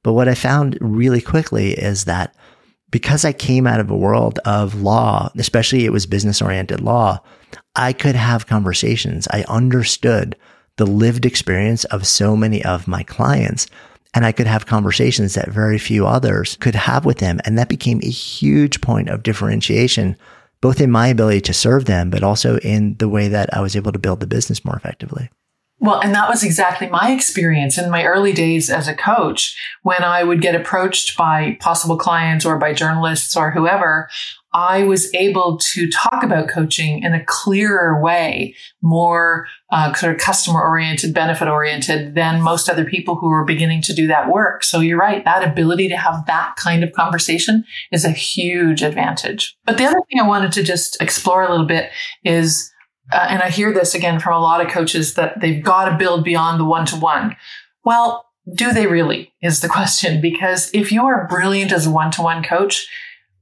But 0.06 0.12
what 0.12 0.28
I 0.28 0.36
found 0.36 0.78
really 0.80 1.20
quickly 1.20 1.72
is 1.72 2.04
that 2.04 2.32
because 2.92 3.24
I 3.24 3.32
came 3.32 3.66
out 3.66 3.80
of 3.80 3.90
a 3.90 3.96
world 3.96 4.38
of 4.44 4.80
law, 4.80 5.32
especially 5.36 5.84
it 5.84 5.90
was 5.90 6.06
business 6.06 6.40
oriented 6.40 6.80
law, 6.80 7.20
I 7.74 7.92
could 7.92 8.14
have 8.14 8.46
conversations. 8.46 9.26
I 9.32 9.44
understood 9.48 10.36
the 10.76 10.86
lived 10.86 11.26
experience 11.26 11.82
of 11.86 12.06
so 12.06 12.36
many 12.36 12.64
of 12.64 12.86
my 12.86 13.02
clients. 13.02 13.66
And 14.14 14.24
I 14.24 14.30
could 14.30 14.46
have 14.46 14.66
conversations 14.66 15.34
that 15.34 15.48
very 15.48 15.76
few 15.76 16.06
others 16.06 16.56
could 16.60 16.76
have 16.76 17.04
with 17.04 17.18
them. 17.18 17.40
And 17.44 17.58
that 17.58 17.68
became 17.68 17.98
a 18.04 18.08
huge 18.08 18.80
point 18.80 19.08
of 19.08 19.24
differentiation, 19.24 20.16
both 20.60 20.80
in 20.80 20.92
my 20.92 21.08
ability 21.08 21.40
to 21.40 21.52
serve 21.52 21.86
them, 21.86 22.10
but 22.10 22.22
also 22.22 22.58
in 22.58 22.96
the 22.98 23.08
way 23.08 23.26
that 23.26 23.52
I 23.52 23.60
was 23.60 23.74
able 23.74 23.90
to 23.90 23.98
build 23.98 24.20
the 24.20 24.28
business 24.28 24.64
more 24.64 24.76
effectively. 24.76 25.30
Well, 25.78 26.00
and 26.00 26.14
that 26.14 26.28
was 26.28 26.42
exactly 26.42 26.88
my 26.88 27.12
experience 27.12 27.76
in 27.76 27.90
my 27.90 28.04
early 28.04 28.32
days 28.32 28.70
as 28.70 28.88
a 28.88 28.94
coach 28.94 29.56
when 29.82 30.02
I 30.02 30.24
would 30.24 30.40
get 30.40 30.54
approached 30.54 31.18
by 31.18 31.58
possible 31.60 31.98
clients 31.98 32.46
or 32.46 32.58
by 32.58 32.72
journalists 32.72 33.36
or 33.36 33.50
whoever. 33.50 34.08
I 34.54 34.84
was 34.84 35.12
able 35.12 35.58
to 35.58 35.90
talk 35.90 36.22
about 36.22 36.48
coaching 36.48 37.02
in 37.02 37.12
a 37.12 37.22
clearer 37.26 38.00
way, 38.02 38.54
more 38.80 39.46
uh, 39.70 39.92
sort 39.92 40.14
of 40.14 40.18
customer 40.18 40.62
oriented, 40.62 41.12
benefit 41.12 41.46
oriented 41.46 42.14
than 42.14 42.40
most 42.40 42.70
other 42.70 42.86
people 42.86 43.16
who 43.16 43.28
were 43.28 43.44
beginning 43.44 43.82
to 43.82 43.92
do 43.92 44.06
that 44.06 44.32
work. 44.32 44.64
So 44.64 44.80
you're 44.80 44.98
right. 44.98 45.22
That 45.26 45.46
ability 45.46 45.90
to 45.90 45.96
have 45.98 46.24
that 46.24 46.56
kind 46.56 46.82
of 46.82 46.92
conversation 46.92 47.64
is 47.92 48.06
a 48.06 48.10
huge 48.10 48.82
advantage. 48.82 49.58
But 49.66 49.76
the 49.76 49.84
other 49.84 50.00
thing 50.08 50.20
I 50.20 50.26
wanted 50.26 50.52
to 50.52 50.62
just 50.62 51.02
explore 51.02 51.42
a 51.42 51.50
little 51.50 51.66
bit 51.66 51.90
is 52.24 52.72
uh, 53.12 53.26
and 53.28 53.42
I 53.42 53.50
hear 53.50 53.72
this 53.72 53.94
again 53.94 54.18
from 54.18 54.34
a 54.34 54.40
lot 54.40 54.64
of 54.64 54.70
coaches 54.70 55.14
that 55.14 55.40
they've 55.40 55.62
got 55.62 55.88
to 55.88 55.96
build 55.96 56.24
beyond 56.24 56.60
the 56.60 56.64
one 56.64 56.86
to 56.86 56.96
one. 56.96 57.36
Well, 57.84 58.26
do 58.54 58.72
they 58.72 58.86
really 58.86 59.32
is 59.42 59.60
the 59.60 59.68
question 59.78 60.20
because 60.20 60.70
if 60.72 60.92
you 60.92 61.04
are 61.06 61.28
brilliant 61.28 61.72
as 61.72 61.86
a 61.86 61.90
one 61.90 62.10
to 62.12 62.22
one 62.22 62.42
coach, 62.42 62.88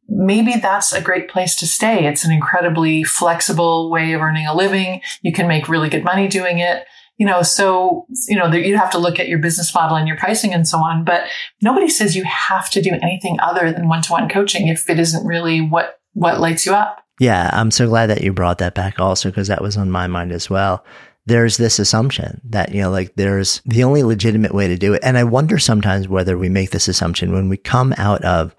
maybe 0.09 0.57
that's 0.57 0.93
a 0.93 1.01
great 1.01 1.29
place 1.29 1.57
to 1.57 1.67
stay. 1.67 2.07
It's 2.07 2.25
an 2.25 2.33
incredibly 2.33 3.05
flexible 3.05 3.91
way 3.91 4.13
of 4.13 4.21
earning 4.21 4.47
a 4.47 4.55
living. 4.55 5.01
You 5.23 5.33
can 5.33 5.49
make 5.49 5.69
really 5.69 5.89
good 5.89 6.05
money 6.05 6.29
doing 6.29 6.59
it. 6.59 6.85
You 7.17 7.27
know, 7.27 7.43
so, 7.43 8.07
you 8.27 8.37
know, 8.37 8.53
you 8.53 8.77
have 8.77 8.91
to 8.91 8.99
look 8.99 9.21
at 9.21 9.29
your 9.29 9.39
business 9.39 9.73
model 9.73 9.97
and 9.97 10.09
your 10.09 10.17
pricing 10.17 10.53
and 10.53 10.67
so 10.67 10.79
on, 10.79 11.05
but 11.05 11.29
nobody 11.63 11.89
says 11.89 12.17
you 12.17 12.25
have 12.25 12.69
to 12.71 12.83
do 12.83 12.91
anything 13.03 13.39
other 13.41 13.73
than 13.73 13.89
one 13.89 14.03
to 14.03 14.13
one 14.13 14.29
coaching 14.29 14.67
if 14.67 14.91
it 14.91 14.99
isn't 14.99 15.25
really 15.25 15.61
what, 15.61 16.01
what 16.13 16.41
lights 16.41 16.67
you 16.67 16.75
up. 16.75 17.04
Yeah, 17.21 17.51
I'm 17.53 17.71
so 17.71 17.87
glad 17.87 18.07
that 18.07 18.23
you 18.23 18.33
brought 18.33 18.59
that 18.59 18.75
back 18.75 18.99
also 18.99 19.31
because 19.31 19.49
that 19.49 19.63
was 19.63 19.77
on 19.77 19.91
my 19.91 20.07
mind 20.07 20.33
as 20.33 20.51
well. 20.51 20.85
There's 21.27 21.57
this 21.57 21.79
assumption 21.79 22.41
that, 22.45 22.75
you 22.75 22.83
know, 22.83 22.91
like 22.91 23.15
there's 23.15 23.63
the 23.65 23.85
only 23.85 24.03
legitimate 24.03 24.53
way 24.53 24.69
to 24.69 24.77
do 24.77 24.93
it. 24.93 25.01
And 25.03 25.17
I 25.17 25.25
wonder 25.25 25.59
sometimes 25.59 26.09
whether 26.09 26.37
we 26.37 26.49
make 26.49 26.71
this 26.71 26.89
assumption 26.89 27.33
when 27.33 27.49
we 27.49 27.57
come 27.57 27.95
out 27.97 28.23
of 28.25 28.55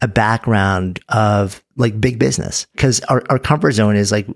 a 0.00 0.08
background 0.08 1.00
of 1.08 1.62
like 1.76 2.00
big 2.00 2.18
business 2.18 2.66
because 2.72 3.00
our, 3.02 3.22
our 3.30 3.38
comfort 3.38 3.72
zone 3.72 3.96
is 3.96 4.12
like 4.12 4.26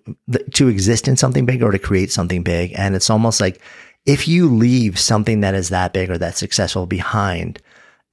to 0.55 0.69
exist 0.69 1.09
in 1.09 1.17
something 1.17 1.47
big 1.47 1.63
or 1.63 1.71
to 1.71 1.79
create 1.79 2.13
something 2.13 2.43
big. 2.43 2.73
And 2.77 2.95
it's 2.95 3.11
almost 3.11 3.41
like 3.41 3.61
if 4.05 4.27
you 4.27 4.49
leave 4.49 4.99
something 4.99 5.41
that 5.41 5.55
is 5.55 5.69
that 5.69 5.93
big 5.93 6.11
or 6.11 6.19
that 6.19 6.37
successful 6.37 6.87
behind, 6.87 7.61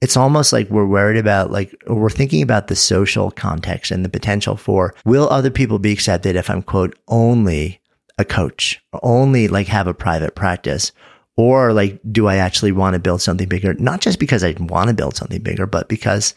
it's 0.00 0.16
almost 0.16 0.52
like 0.52 0.68
we're 0.70 0.86
worried 0.86 1.18
about 1.18 1.50
like 1.50 1.74
we're 1.86 2.10
thinking 2.10 2.42
about 2.42 2.68
the 2.68 2.76
social 2.76 3.30
context 3.30 3.90
and 3.90 4.04
the 4.04 4.08
potential 4.08 4.56
for 4.56 4.94
will 5.04 5.28
other 5.28 5.50
people 5.50 5.78
be 5.78 5.92
accepted 5.92 6.36
if 6.36 6.48
I'm 6.48 6.62
quote 6.62 6.98
only 7.08 7.80
a 8.18 8.24
coach, 8.24 8.82
only 9.02 9.48
like 9.48 9.66
have 9.66 9.86
a 9.86 9.94
private 9.94 10.34
practice, 10.34 10.92
or 11.36 11.72
like 11.72 12.00
do 12.10 12.28
I 12.28 12.36
actually 12.36 12.72
want 12.72 12.94
to 12.94 13.00
build 13.00 13.22
something 13.22 13.48
bigger? 13.48 13.74
Not 13.74 14.00
just 14.00 14.18
because 14.18 14.44
I 14.44 14.54
want 14.58 14.88
to 14.88 14.94
build 14.94 15.16
something 15.16 15.42
bigger, 15.42 15.66
but 15.66 15.88
because 15.88 16.34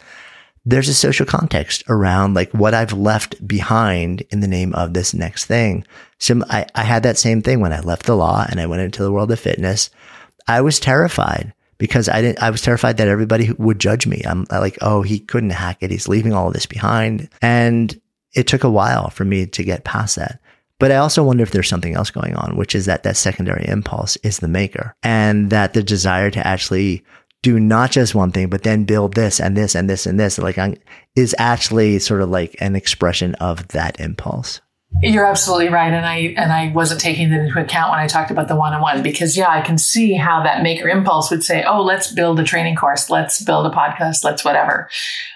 there's 0.66 0.88
a 0.88 0.94
social 0.94 1.26
context 1.26 1.84
around 1.90 2.36
like 2.36 2.52
what 2.54 2.74
I've 2.74 2.94
left 2.94 3.46
behind 3.46 4.22
in 4.30 4.40
the 4.40 4.48
name 4.48 4.74
of 4.74 4.94
this 4.94 5.14
next 5.14 5.46
thing. 5.46 5.86
So 6.20 6.42
I, 6.50 6.66
I 6.74 6.84
had 6.84 7.04
that 7.04 7.18
same 7.18 7.42
thing 7.42 7.60
when 7.60 7.74
I 7.74 7.82
left 7.82 8.06
the 8.06 8.16
law 8.16 8.46
and 8.50 8.62
I 8.62 8.66
went 8.66 8.82
into 8.82 9.04
the 9.04 9.12
world 9.12 9.32
of 9.32 9.40
fitness. 9.42 9.90
I 10.48 10.62
was 10.62 10.80
terrified 10.80 11.54
because 11.78 12.10
I 12.10 12.22
didn't, 12.22 12.42
I 12.42 12.50
was 12.50 12.62
terrified 12.62 12.98
that 12.98 13.08
everybody 13.08 13.52
would 13.58 13.80
judge 13.80 14.08
me. 14.08 14.22
I'm 14.26 14.46
like, 14.52 14.78
oh, 14.82 15.02
he 15.02 15.20
couldn't 15.20 15.52
hack 15.52 15.78
it. 15.82 15.92
He's 15.92 16.08
leaving 16.08 16.34
all 16.34 16.52
this 16.52 16.66
behind. 16.66 17.30
And 17.42 18.00
it 18.34 18.48
took 18.48 18.64
a 18.64 18.70
while 18.70 19.10
for 19.10 19.26
me 19.26 19.46
to 19.46 19.64
get 19.64 19.84
past 19.84 20.16
that. 20.16 20.40
But 20.80 20.92
I 20.92 20.98
also 20.98 21.24
wonder 21.24 21.44
if 21.44 21.52
there's 21.52 21.70
something 21.70 21.96
else 21.96 22.10
going 22.10 22.36
on, 22.36 22.58
which 22.58 22.76
is 22.76 22.86
that 22.88 23.04
that 23.04 23.18
secondary 23.18 23.66
impulse 23.68 24.18
is 24.18 24.40
the 24.40 24.48
maker 24.48 24.96
and 25.04 25.50
that 25.50 25.74
the 25.74 25.84
desire 25.84 26.30
to 26.32 26.46
actually 26.46 27.04
do 27.42 27.60
not 27.60 27.92
just 27.92 28.16
one 28.16 28.32
thing, 28.32 28.50
but 28.50 28.64
then 28.64 28.86
build 28.86 29.14
this 29.14 29.40
and 29.40 29.56
this 29.56 29.76
and 29.76 29.90
this 29.90 30.06
and 30.06 30.20
this, 30.20 30.38
like 30.38 30.58
is 31.16 31.36
actually 31.38 32.00
sort 32.00 32.22
of 32.22 32.30
like 32.30 32.56
an 32.60 32.76
expression 32.76 33.36
of 33.36 33.68
that 33.70 34.00
impulse. 34.00 34.62
You're 35.02 35.26
absolutely 35.26 35.70
right, 35.70 35.92
and 35.92 36.06
I 36.06 36.34
and 36.38 36.52
I 36.54 36.72
wasn't 36.72 37.02
taking 37.02 37.30
that 37.32 37.42
into 37.42 37.60
account 37.60 37.92
when 37.92 38.00
I 38.00 38.08
talked 38.08 38.32
about 38.32 38.48
the 38.48 38.56
one-on-one 38.56 39.04
because 39.04 39.36
yeah, 39.36 39.50
I 39.50 39.62
can 39.62 39.78
see 39.78 40.14
how 40.14 40.44
that 40.44 40.64
maker 40.64 40.88
impulse 40.88 41.30
would 41.30 41.44
say, 41.44 41.64
"Oh, 41.64 41.82
let's 41.82 42.12
build 42.12 42.40
a 42.40 42.44
training 42.44 42.76
course, 42.76 43.10
let's 43.10 43.42
build 43.42 43.66
a 43.66 43.70
podcast, 43.70 44.24
let's 44.24 44.46
whatever," 44.46 44.90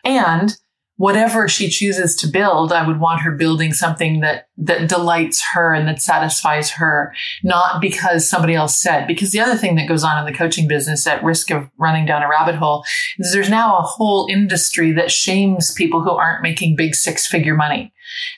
and 0.05 0.55
whatever 0.97 1.47
she 1.47 1.69
chooses 1.69 2.15
to 2.15 2.27
build, 2.27 2.73
I 2.73 2.85
would 2.85 2.99
want 2.99 3.21
her 3.21 3.31
building 3.31 3.71
something 3.71 4.19
that, 4.21 4.49
that 4.57 4.89
delights 4.89 5.43
her 5.53 5.71
and 5.73 5.87
that 5.87 6.01
satisfies 6.01 6.71
her, 6.71 7.13
not 7.43 7.79
because 7.79 8.27
somebody 8.27 8.55
else 8.55 8.75
said. 8.75 9.05
Because 9.05 9.31
the 9.31 9.39
other 9.39 9.55
thing 9.55 9.75
that 9.75 9.87
goes 9.87 10.03
on 10.03 10.17
in 10.17 10.25
the 10.25 10.37
coaching 10.37 10.67
business 10.67 11.05
at 11.05 11.23
risk 11.23 11.51
of 11.51 11.69
running 11.77 12.07
down 12.07 12.23
a 12.23 12.27
rabbit 12.27 12.55
hole 12.55 12.83
is 13.19 13.31
there's 13.31 13.49
now 13.49 13.77
a 13.77 13.83
whole 13.83 14.27
industry 14.29 14.91
that 14.91 15.11
shames 15.11 15.71
people 15.73 16.01
who 16.01 16.09
aren't 16.09 16.41
making 16.41 16.75
big 16.75 16.95
six 16.95 17.27
figure 17.27 17.55
money. 17.55 17.93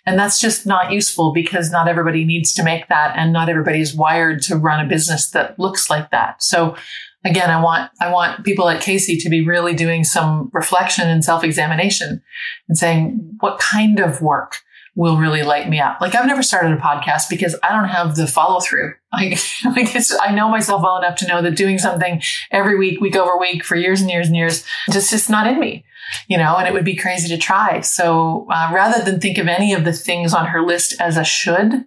And 0.06 0.20
that's 0.20 0.42
just 0.42 0.66
not 0.66 0.92
useful 0.92 1.32
because 1.32 1.72
not 1.72 1.88
everybody 1.88 2.26
needs 2.26 2.54
to 2.56 2.64
make 2.64 2.90
that 2.90 3.16
and 3.16 3.32
not 3.32 3.48
everybody 3.48 3.80
is 3.80 3.96
wired 3.96 4.42
to 4.44 4.58
run 4.58 4.86
a 4.86 4.90
business 4.90 5.30
that 5.30 5.58
looks 5.58 5.90
like 5.90 6.12
that. 6.12 6.44
So 6.44 6.76
again, 7.24 7.50
I 7.50 7.62
want, 7.62 7.92
I 8.02 8.12
want 8.12 8.46
people 8.46 8.66
like 8.66 8.82
Kaycee 8.82 9.22
to 9.22 9.30
be 9.30 9.46
really 9.46 9.74
doing 9.74 10.04
some 10.04 10.50
reflection 10.54 11.10
and 11.10 11.24
self-examination 11.24 12.22
and 12.68 12.78
saying, 12.78 13.38
what 13.40 13.60
kind 13.60 14.00
of 14.00 14.22
work 14.22 14.58
will 14.96 15.18
really 15.18 15.44
light 15.44 15.70
me 15.70 15.80
up? 15.80 16.02
Like 16.02 16.16
I've 16.16 16.26
never 16.26 16.44
started 16.44 16.72
a 16.72 16.82
podcast 16.82 17.30
because 17.30 17.56
I 17.64 17.70
don't 17.70 17.90
have 17.90 18.16
the 18.16 18.28
follow 18.28 18.60
through. 18.60 18.94
I, 19.12 19.38
like 19.66 19.96
I 20.22 20.34
know 20.34 20.50
myself 20.50 20.82
well 20.84 20.98
enough 20.98 21.18
to 21.18 21.28
know 21.28 21.42
that 21.42 21.56
doing 21.56 21.78
something 21.78 22.22
every 22.52 22.78
week, 22.78 23.00
week 23.02 23.16
over 23.16 23.38
week 23.38 23.64
for 23.64 23.76
years 23.76 24.02
and 24.02 24.10
years 24.10 24.28
and 24.28 24.36
years, 24.36 24.66
just, 24.92 25.10
just 25.10 25.30
not 25.30 25.48
in 25.48 25.60
me 25.60 25.86
you 26.28 26.38
know, 26.38 26.56
and 26.58 26.68
it 26.68 26.74
would 26.74 26.86
be 26.86 26.96
crazy 26.96 27.28
to 27.30 27.38
try. 27.38 27.82
So 27.82 28.48
uh, 28.50 28.72
rather 28.74 29.04
than 29.04 29.20
think 29.20 29.38
of 29.38 29.48
any 29.48 29.74
of 29.74 29.84
the 29.84 29.94
things 29.94 30.34
on 30.34 30.48
her 30.48 30.62
list 30.62 30.96
as 31.00 31.18
a 31.18 31.24
should, 31.24 31.86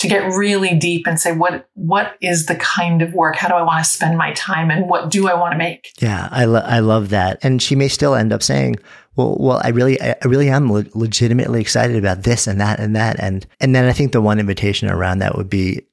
to 0.00 0.08
get 0.08 0.32
really 0.32 0.74
deep 0.74 1.06
and 1.06 1.20
say 1.20 1.32
what 1.32 1.68
what 1.74 2.16
is 2.20 2.46
the 2.46 2.56
kind 2.56 3.02
of 3.02 3.14
work? 3.14 3.36
How 3.36 3.48
do 3.48 3.54
i 3.54 3.62
want 3.62 3.84
to 3.84 3.90
spend 3.90 4.18
my 4.18 4.32
time 4.32 4.70
and 4.70 4.88
what 4.88 5.10
do 5.10 5.28
i 5.28 5.34
want 5.34 5.52
to 5.52 5.58
make? 5.58 5.92
Yeah 6.00 6.28
i, 6.32 6.44
lo- 6.44 6.64
I 6.64 6.80
love 6.80 7.10
that. 7.10 7.38
And 7.42 7.62
she 7.62 7.76
may 7.76 7.88
still 7.88 8.14
end 8.14 8.32
up 8.32 8.42
saying 8.42 8.76
well 9.16 9.36
well 9.38 9.60
i 9.62 9.68
really 9.68 10.00
i 10.00 10.16
really 10.24 10.48
am 10.48 10.72
le- 10.72 10.84
legitimately 10.94 11.60
excited 11.60 11.96
about 11.96 12.22
this 12.22 12.46
and 12.46 12.60
that 12.60 12.80
and 12.80 12.96
that. 12.96 13.20
And 13.20 13.46
and 13.60 13.74
then 13.74 13.84
i 13.84 13.92
think 13.92 14.12
the 14.12 14.20
one 14.20 14.40
invitation 14.40 14.88
around 14.88 15.18
that 15.18 15.36
would 15.36 15.50
be 15.50 15.86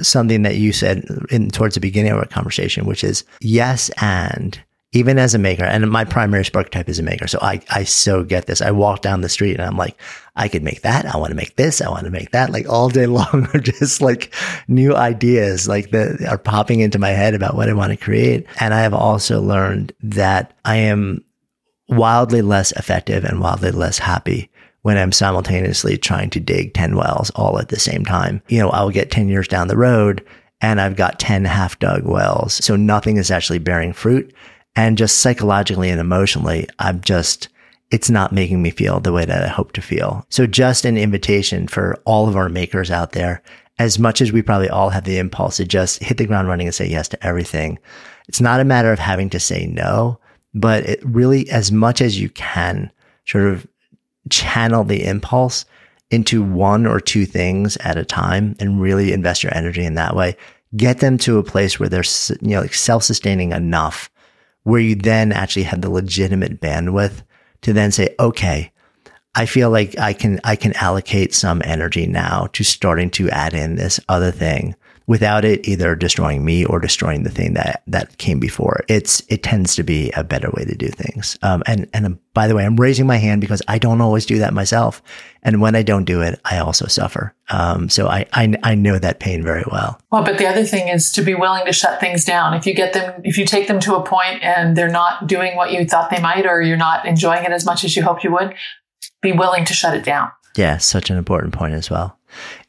something 0.00 0.42
that 0.42 0.56
you 0.56 0.72
said 0.72 1.04
in 1.30 1.50
towards 1.50 1.74
the 1.74 1.80
beginning 1.80 2.12
of 2.12 2.18
our 2.18 2.26
conversation 2.26 2.84
which 2.84 3.02
is 3.02 3.24
yes 3.40 3.90
and 4.00 4.60
even 4.92 5.18
as 5.18 5.34
a 5.34 5.38
maker, 5.38 5.64
and 5.64 5.90
my 5.90 6.04
primary 6.04 6.44
spark 6.44 6.70
type 6.70 6.88
is 6.88 6.98
a 6.98 7.02
maker. 7.02 7.26
So 7.26 7.38
I, 7.40 7.60
I 7.70 7.84
so 7.84 8.22
get 8.22 8.46
this. 8.46 8.60
I 8.60 8.70
walk 8.70 9.00
down 9.00 9.22
the 9.22 9.28
street 9.28 9.54
and 9.54 9.62
I'm 9.62 9.76
like, 9.78 9.98
I 10.36 10.48
could 10.48 10.62
make 10.62 10.82
that. 10.82 11.06
I 11.06 11.16
want 11.16 11.30
to 11.30 11.36
make 11.36 11.56
this. 11.56 11.80
I 11.80 11.88
want 11.88 12.04
to 12.04 12.10
make 12.10 12.32
that. 12.32 12.50
Like 12.50 12.68
all 12.68 12.90
day 12.90 13.06
long 13.06 13.48
are 13.54 13.60
just 13.60 14.02
like 14.02 14.34
new 14.68 14.94
ideas 14.94 15.66
like 15.66 15.90
that 15.90 16.22
are 16.28 16.38
popping 16.38 16.80
into 16.80 16.98
my 16.98 17.10
head 17.10 17.34
about 17.34 17.56
what 17.56 17.70
I 17.70 17.72
want 17.72 17.90
to 17.90 18.04
create. 18.04 18.46
And 18.60 18.74
I 18.74 18.82
have 18.82 18.94
also 18.94 19.40
learned 19.40 19.92
that 20.02 20.52
I 20.64 20.76
am 20.76 21.24
wildly 21.88 22.42
less 22.42 22.72
effective 22.72 23.24
and 23.24 23.40
wildly 23.40 23.70
less 23.70 23.98
happy 23.98 24.50
when 24.82 24.98
I'm 24.98 25.12
simultaneously 25.12 25.96
trying 25.96 26.28
to 26.30 26.40
dig 26.40 26.74
10 26.74 26.96
wells 26.96 27.30
all 27.30 27.58
at 27.58 27.68
the 27.68 27.78
same 27.78 28.04
time. 28.04 28.42
You 28.48 28.58
know, 28.58 28.70
I'll 28.70 28.90
get 28.90 29.10
10 29.10 29.28
years 29.28 29.48
down 29.48 29.68
the 29.68 29.76
road 29.76 30.26
and 30.60 30.80
I've 30.80 30.96
got 30.96 31.18
10 31.18 31.44
half 31.44 31.78
dug 31.78 32.04
wells. 32.04 32.54
So 32.64 32.76
nothing 32.76 33.16
is 33.16 33.30
actually 33.30 33.58
bearing 33.58 33.92
fruit. 33.92 34.34
And 34.74 34.96
just 34.96 35.18
psychologically 35.18 35.90
and 35.90 36.00
emotionally, 36.00 36.66
I'm 36.78 37.00
just, 37.02 37.48
it's 37.90 38.08
not 38.08 38.32
making 38.32 38.62
me 38.62 38.70
feel 38.70 39.00
the 39.00 39.12
way 39.12 39.24
that 39.24 39.44
I 39.44 39.48
hope 39.48 39.72
to 39.72 39.82
feel. 39.82 40.24
So 40.30 40.46
just 40.46 40.84
an 40.84 40.96
invitation 40.96 41.68
for 41.68 42.00
all 42.04 42.28
of 42.28 42.36
our 42.36 42.48
makers 42.48 42.90
out 42.90 43.12
there, 43.12 43.42
as 43.78 43.98
much 43.98 44.20
as 44.20 44.32
we 44.32 44.42
probably 44.42 44.70
all 44.70 44.90
have 44.90 45.04
the 45.04 45.18
impulse 45.18 45.58
to 45.58 45.64
just 45.64 46.02
hit 46.02 46.16
the 46.16 46.26
ground 46.26 46.48
running 46.48 46.66
and 46.66 46.74
say 46.74 46.86
yes 46.86 47.08
to 47.08 47.26
everything. 47.26 47.78
It's 48.28 48.40
not 48.40 48.60
a 48.60 48.64
matter 48.64 48.92
of 48.92 48.98
having 48.98 49.28
to 49.30 49.40
say 49.40 49.66
no, 49.66 50.18
but 50.54 50.84
it 50.84 51.00
really, 51.04 51.50
as 51.50 51.72
much 51.72 52.00
as 52.00 52.20
you 52.20 52.28
can 52.30 52.90
sort 53.26 53.44
of 53.44 53.66
channel 54.30 54.84
the 54.84 55.04
impulse 55.04 55.64
into 56.10 56.42
one 56.42 56.86
or 56.86 57.00
two 57.00 57.26
things 57.26 57.76
at 57.78 57.96
a 57.96 58.04
time 58.04 58.54
and 58.60 58.80
really 58.80 59.12
invest 59.12 59.42
your 59.42 59.54
energy 59.54 59.84
in 59.84 59.94
that 59.94 60.14
way. 60.14 60.36
Get 60.76 61.00
them 61.00 61.18
to 61.18 61.38
a 61.38 61.42
place 61.42 61.80
where 61.80 61.88
they're, 61.88 62.04
you 62.40 62.54
know, 62.54 62.60
like 62.60 62.74
self-sustaining 62.74 63.52
enough 63.52 64.10
where 64.64 64.80
you 64.80 64.94
then 64.94 65.32
actually 65.32 65.64
have 65.64 65.80
the 65.80 65.90
legitimate 65.90 66.60
bandwidth 66.60 67.22
to 67.62 67.72
then 67.72 67.92
say, 67.92 68.14
okay, 68.18 68.72
I 69.34 69.46
feel 69.46 69.70
like 69.70 69.98
I 69.98 70.12
can, 70.12 70.40
I 70.44 70.56
can 70.56 70.74
allocate 70.74 71.34
some 71.34 71.62
energy 71.64 72.06
now 72.06 72.48
to 72.52 72.64
starting 72.64 73.10
to 73.12 73.30
add 73.30 73.54
in 73.54 73.76
this 73.76 73.98
other 74.08 74.30
thing 74.30 74.74
without 75.06 75.44
it 75.44 75.66
either 75.66 75.94
destroying 75.94 76.44
me 76.44 76.64
or 76.64 76.78
destroying 76.78 77.22
the 77.22 77.30
thing 77.30 77.54
that 77.54 77.82
that 77.86 78.18
came 78.18 78.40
before. 78.40 78.84
It's 78.88 79.22
it 79.28 79.42
tends 79.42 79.74
to 79.76 79.82
be 79.82 80.10
a 80.12 80.24
better 80.24 80.50
way 80.50 80.64
to 80.64 80.74
do 80.74 80.88
things. 80.88 81.38
Um, 81.42 81.62
and 81.66 81.88
and 81.92 82.06
um, 82.06 82.20
by 82.34 82.48
the 82.48 82.54
way, 82.54 82.64
I'm 82.64 82.76
raising 82.76 83.06
my 83.06 83.16
hand 83.16 83.40
because 83.40 83.62
I 83.68 83.78
don't 83.78 84.00
always 84.00 84.24
do 84.26 84.38
that 84.38 84.54
myself, 84.54 85.02
and 85.42 85.60
when 85.60 85.74
I 85.74 85.82
don't 85.82 86.04
do 86.04 86.22
it, 86.22 86.40
I 86.44 86.58
also 86.58 86.86
suffer. 86.86 87.34
Um, 87.50 87.88
so 87.88 88.08
I, 88.08 88.26
I 88.32 88.54
I 88.62 88.74
know 88.74 88.98
that 88.98 89.20
pain 89.20 89.42
very 89.42 89.64
well. 89.70 90.00
Well, 90.10 90.24
but 90.24 90.38
the 90.38 90.46
other 90.46 90.64
thing 90.64 90.88
is 90.88 91.12
to 91.12 91.22
be 91.22 91.34
willing 91.34 91.66
to 91.66 91.72
shut 91.72 92.00
things 92.00 92.24
down. 92.24 92.54
If 92.54 92.66
you 92.66 92.74
get 92.74 92.92
them, 92.92 93.20
if 93.24 93.36
you 93.36 93.44
take 93.44 93.68
them 93.68 93.80
to 93.80 93.96
a 93.96 94.04
point 94.04 94.42
and 94.42 94.76
they're 94.76 94.88
not 94.88 95.26
doing 95.26 95.56
what 95.56 95.72
you 95.72 95.84
thought 95.84 96.10
they 96.10 96.20
might, 96.20 96.46
or 96.46 96.62
you're 96.62 96.76
not 96.76 97.06
enjoying 97.06 97.44
it 97.44 97.52
as 97.52 97.66
much 97.66 97.84
as 97.84 97.96
you 97.96 98.02
hoped 98.02 98.24
you 98.24 98.32
would, 98.32 98.54
be 99.20 99.32
willing 99.32 99.64
to 99.66 99.74
shut 99.74 99.94
it 99.96 100.04
down. 100.04 100.30
Yeah, 100.56 100.76
such 100.78 101.10
an 101.10 101.16
important 101.16 101.54
point 101.54 101.74
as 101.74 101.90
well. 101.90 102.18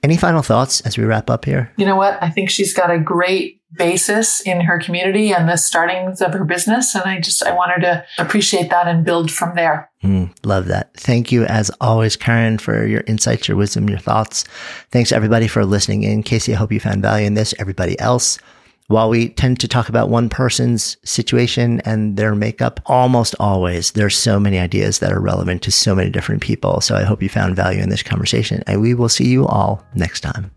Any 0.03 0.17
final 0.17 0.41
thoughts 0.41 0.81
as 0.81 0.97
we 0.97 1.05
wrap 1.05 1.29
up 1.29 1.45
here? 1.45 1.71
You 1.77 1.85
know 1.85 1.95
what? 1.95 2.21
I 2.21 2.29
think 2.29 2.49
she's 2.49 2.73
got 2.73 2.91
a 2.91 2.99
great 2.99 3.61
basis 3.77 4.41
in 4.41 4.61
her 4.61 4.77
community 4.77 5.33
and 5.33 5.49
the 5.49 5.55
startings 5.55 6.21
of 6.21 6.33
her 6.33 6.43
business. 6.43 6.93
And 6.93 7.05
I 7.05 7.19
just, 7.19 7.43
I 7.43 7.55
want 7.55 7.71
her 7.71 7.81
to 7.81 8.05
appreciate 8.17 8.69
that 8.69 8.87
and 8.87 9.05
build 9.05 9.31
from 9.31 9.55
there. 9.55 9.89
Mm, 10.03 10.35
love 10.43 10.67
that. 10.67 10.93
Thank 10.95 11.31
you, 11.31 11.45
as 11.45 11.71
always, 11.81 12.15
Karen, 12.15 12.57
for 12.57 12.85
your 12.85 13.03
insights, 13.07 13.47
your 13.47 13.57
wisdom, 13.57 13.89
your 13.89 13.97
thoughts. 13.97 14.43
Thanks, 14.91 15.11
everybody, 15.11 15.47
for 15.47 15.65
listening 15.65 16.03
in. 16.03 16.21
Kaycee, 16.21 16.53
I 16.53 16.57
hope 16.57 16.71
you 16.71 16.79
found 16.79 17.01
value 17.01 17.25
in 17.25 17.33
this. 17.33 17.55
Everybody 17.57 17.97
else, 17.99 18.37
while 18.87 19.09
we 19.09 19.29
tend 19.29 19.59
to 19.61 19.67
talk 19.67 19.89
about 19.89 20.09
one 20.09 20.29
person's 20.29 20.97
situation 21.03 21.81
and 21.81 22.17
their 22.17 22.35
makeup, 22.35 22.79
almost 22.85 23.33
always 23.39 23.91
there's 23.91 24.17
so 24.17 24.39
many 24.39 24.59
ideas 24.59 24.99
that 24.99 25.11
are 25.11 25.21
relevant 25.21 25.61
to 25.63 25.71
so 25.71 25.95
many 25.95 26.09
different 26.09 26.41
people. 26.41 26.81
So 26.81 26.95
I 26.95 27.03
hope 27.03 27.23
you 27.23 27.29
found 27.29 27.55
value 27.55 27.81
in 27.81 27.89
this 27.89 28.03
conversation 28.03 28.63
and 28.67 28.81
we 28.81 28.93
will 28.93 29.09
see 29.09 29.27
you 29.27 29.47
all 29.47 29.83
next 29.95 30.21
time. 30.21 30.51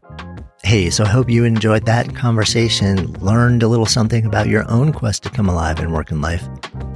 Hey, 0.64 0.90
so 0.90 1.04
I 1.04 1.08
hope 1.08 1.30
you 1.30 1.44
enjoyed 1.44 1.86
that 1.86 2.16
conversation, 2.16 3.12
learned 3.14 3.62
a 3.62 3.68
little 3.68 3.86
something 3.86 4.26
about 4.26 4.48
your 4.48 4.68
own 4.68 4.92
quest 4.92 5.22
to 5.22 5.30
come 5.30 5.48
alive 5.48 5.78
in 5.78 5.92
work 5.92 6.10
and 6.10 6.20
life, 6.20 6.44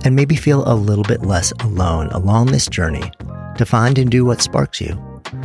and 0.05 0.17
maybe 0.17 0.35
feel 0.35 0.65
a 0.67 0.75
little 0.75 1.05
bit 1.05 1.23
less 1.23 1.53
alone 1.61 2.09
along 2.09 2.47
this 2.47 2.67
journey 2.67 3.13
to 3.57 3.65
find 3.65 3.97
and 3.99 4.11
do 4.11 4.25
what 4.25 4.43
sparks 4.43 4.81
you. 4.81 5.01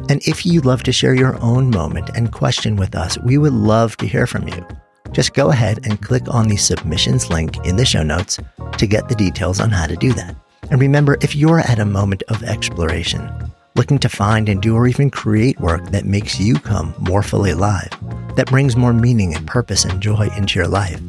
And 0.09 0.27
if 0.27 0.43
you'd 0.43 0.65
love 0.65 0.81
to 0.83 0.91
share 0.91 1.13
your 1.13 1.39
own 1.39 1.69
moment 1.69 2.09
and 2.15 2.31
question 2.31 2.77
with 2.77 2.95
us, 2.95 3.19
we 3.19 3.37
would 3.37 3.53
love 3.53 3.95
to 3.97 4.07
hear 4.07 4.25
from 4.25 4.47
you 4.47 4.65
just 5.11 5.33
go 5.33 5.49
ahead 5.49 5.79
and 5.83 6.01
click 6.01 6.23
on 6.27 6.47
the 6.47 6.57
submissions 6.57 7.29
link 7.29 7.57
in 7.65 7.75
the 7.75 7.85
show 7.85 8.03
notes 8.03 8.39
to 8.77 8.87
get 8.87 9.07
the 9.07 9.15
details 9.15 9.59
on 9.59 9.69
how 9.69 9.87
to 9.87 9.95
do 9.95 10.13
that. 10.13 10.35
And 10.71 10.81
remember, 10.81 11.17
if 11.21 11.35
you're 11.35 11.59
at 11.59 11.79
a 11.79 11.85
moment 11.85 12.23
of 12.27 12.43
exploration, 12.43 13.31
looking 13.75 13.99
to 13.99 14.09
find 14.09 14.49
and 14.49 14.61
do 14.61 14.75
or 14.75 14.87
even 14.87 15.09
create 15.09 15.59
work 15.59 15.85
that 15.91 16.05
makes 16.05 16.39
you 16.39 16.55
come 16.55 16.93
more 16.99 17.21
fully 17.21 17.51
alive, 17.51 17.89
that 18.35 18.49
brings 18.49 18.75
more 18.75 18.93
meaning 18.93 19.35
and 19.35 19.45
purpose 19.45 19.85
and 19.85 20.01
joy 20.01 20.29
into 20.37 20.59
your 20.59 20.67
life, 20.67 20.99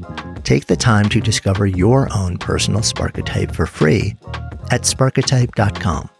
take 0.44 0.66
the 0.66 0.76
time 0.76 1.08
to 1.08 1.20
discover 1.20 1.66
your 1.66 2.08
own 2.14 2.38
personal 2.38 2.80
Sparketype 2.80 3.54
for 3.54 3.66
free 3.66 4.14
at 4.70 4.82
sparketype.com. 4.82 6.10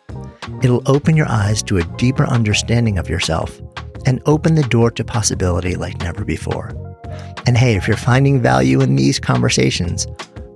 It'll 0.63 0.83
open 0.87 1.17
your 1.17 1.29
eyes 1.29 1.63
to 1.65 1.79
a 1.79 1.85
deeper 1.97 2.27
understanding 2.27 2.99
of 2.99 3.09
yourself 3.09 3.61
and 4.07 4.23
open 4.27 4.55
the 4.55 4.63
door 4.63 4.91
to 4.93 5.05
possibility 5.05 5.75
like 5.75 6.01
never 6.01 6.25
before. 6.25 6.86
And 7.47 7.57
hey, 7.57 7.77
if 7.77 7.87
you're 7.87 7.97
finding 7.97 8.41
value 8.41 8.81
in 8.81 8.97
these 8.97 9.19
conversations, 9.19 10.07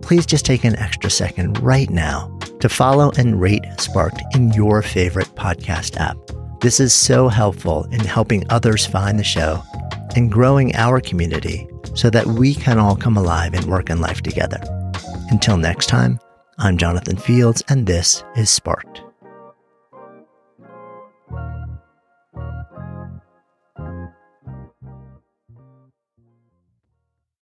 please 0.03 0.27
just 0.27 0.45
take 0.45 0.65
an 0.65 0.77
extra 0.77 1.11
second 1.11 1.59
right 1.61 1.91
now 1.91 2.37
to 2.61 2.69
follow 2.69 3.13
and 3.17 3.41
rate 3.41 3.65
Sparked 3.79 4.21
in 4.35 4.53
your 4.53 4.83
favorite 4.83 5.29
podcast 5.37 5.97
app. 5.99 6.17
This 6.61 6.81
is 6.81 6.93
so 6.93 7.29
helpful 7.29 7.85
in 7.93 8.01
helping 8.01 8.45
others 8.51 8.87
find 8.87 9.19
the 9.19 9.25
show 9.25 9.63
and 10.17 10.31
growing 10.31 10.75
our 10.75 11.01
community 11.01 11.69
so 11.95 12.11
that 12.11 12.27
we 12.27 12.55
can 12.55 12.79
all 12.79 12.97
come 12.97 13.17
alive 13.17 13.55
in 13.55 13.69
work 13.69 13.89
and 13.89 14.01
life 14.01 14.21
together. 14.21 14.61
Until 15.31 15.57
next 15.57 15.87
time, 15.87 16.19
I'm 16.59 16.77
Jonathan 16.77 17.17
Fields, 17.17 17.63
and 17.69 17.87
this 17.87 18.23
is 18.37 18.51
Sparked. 18.51 19.03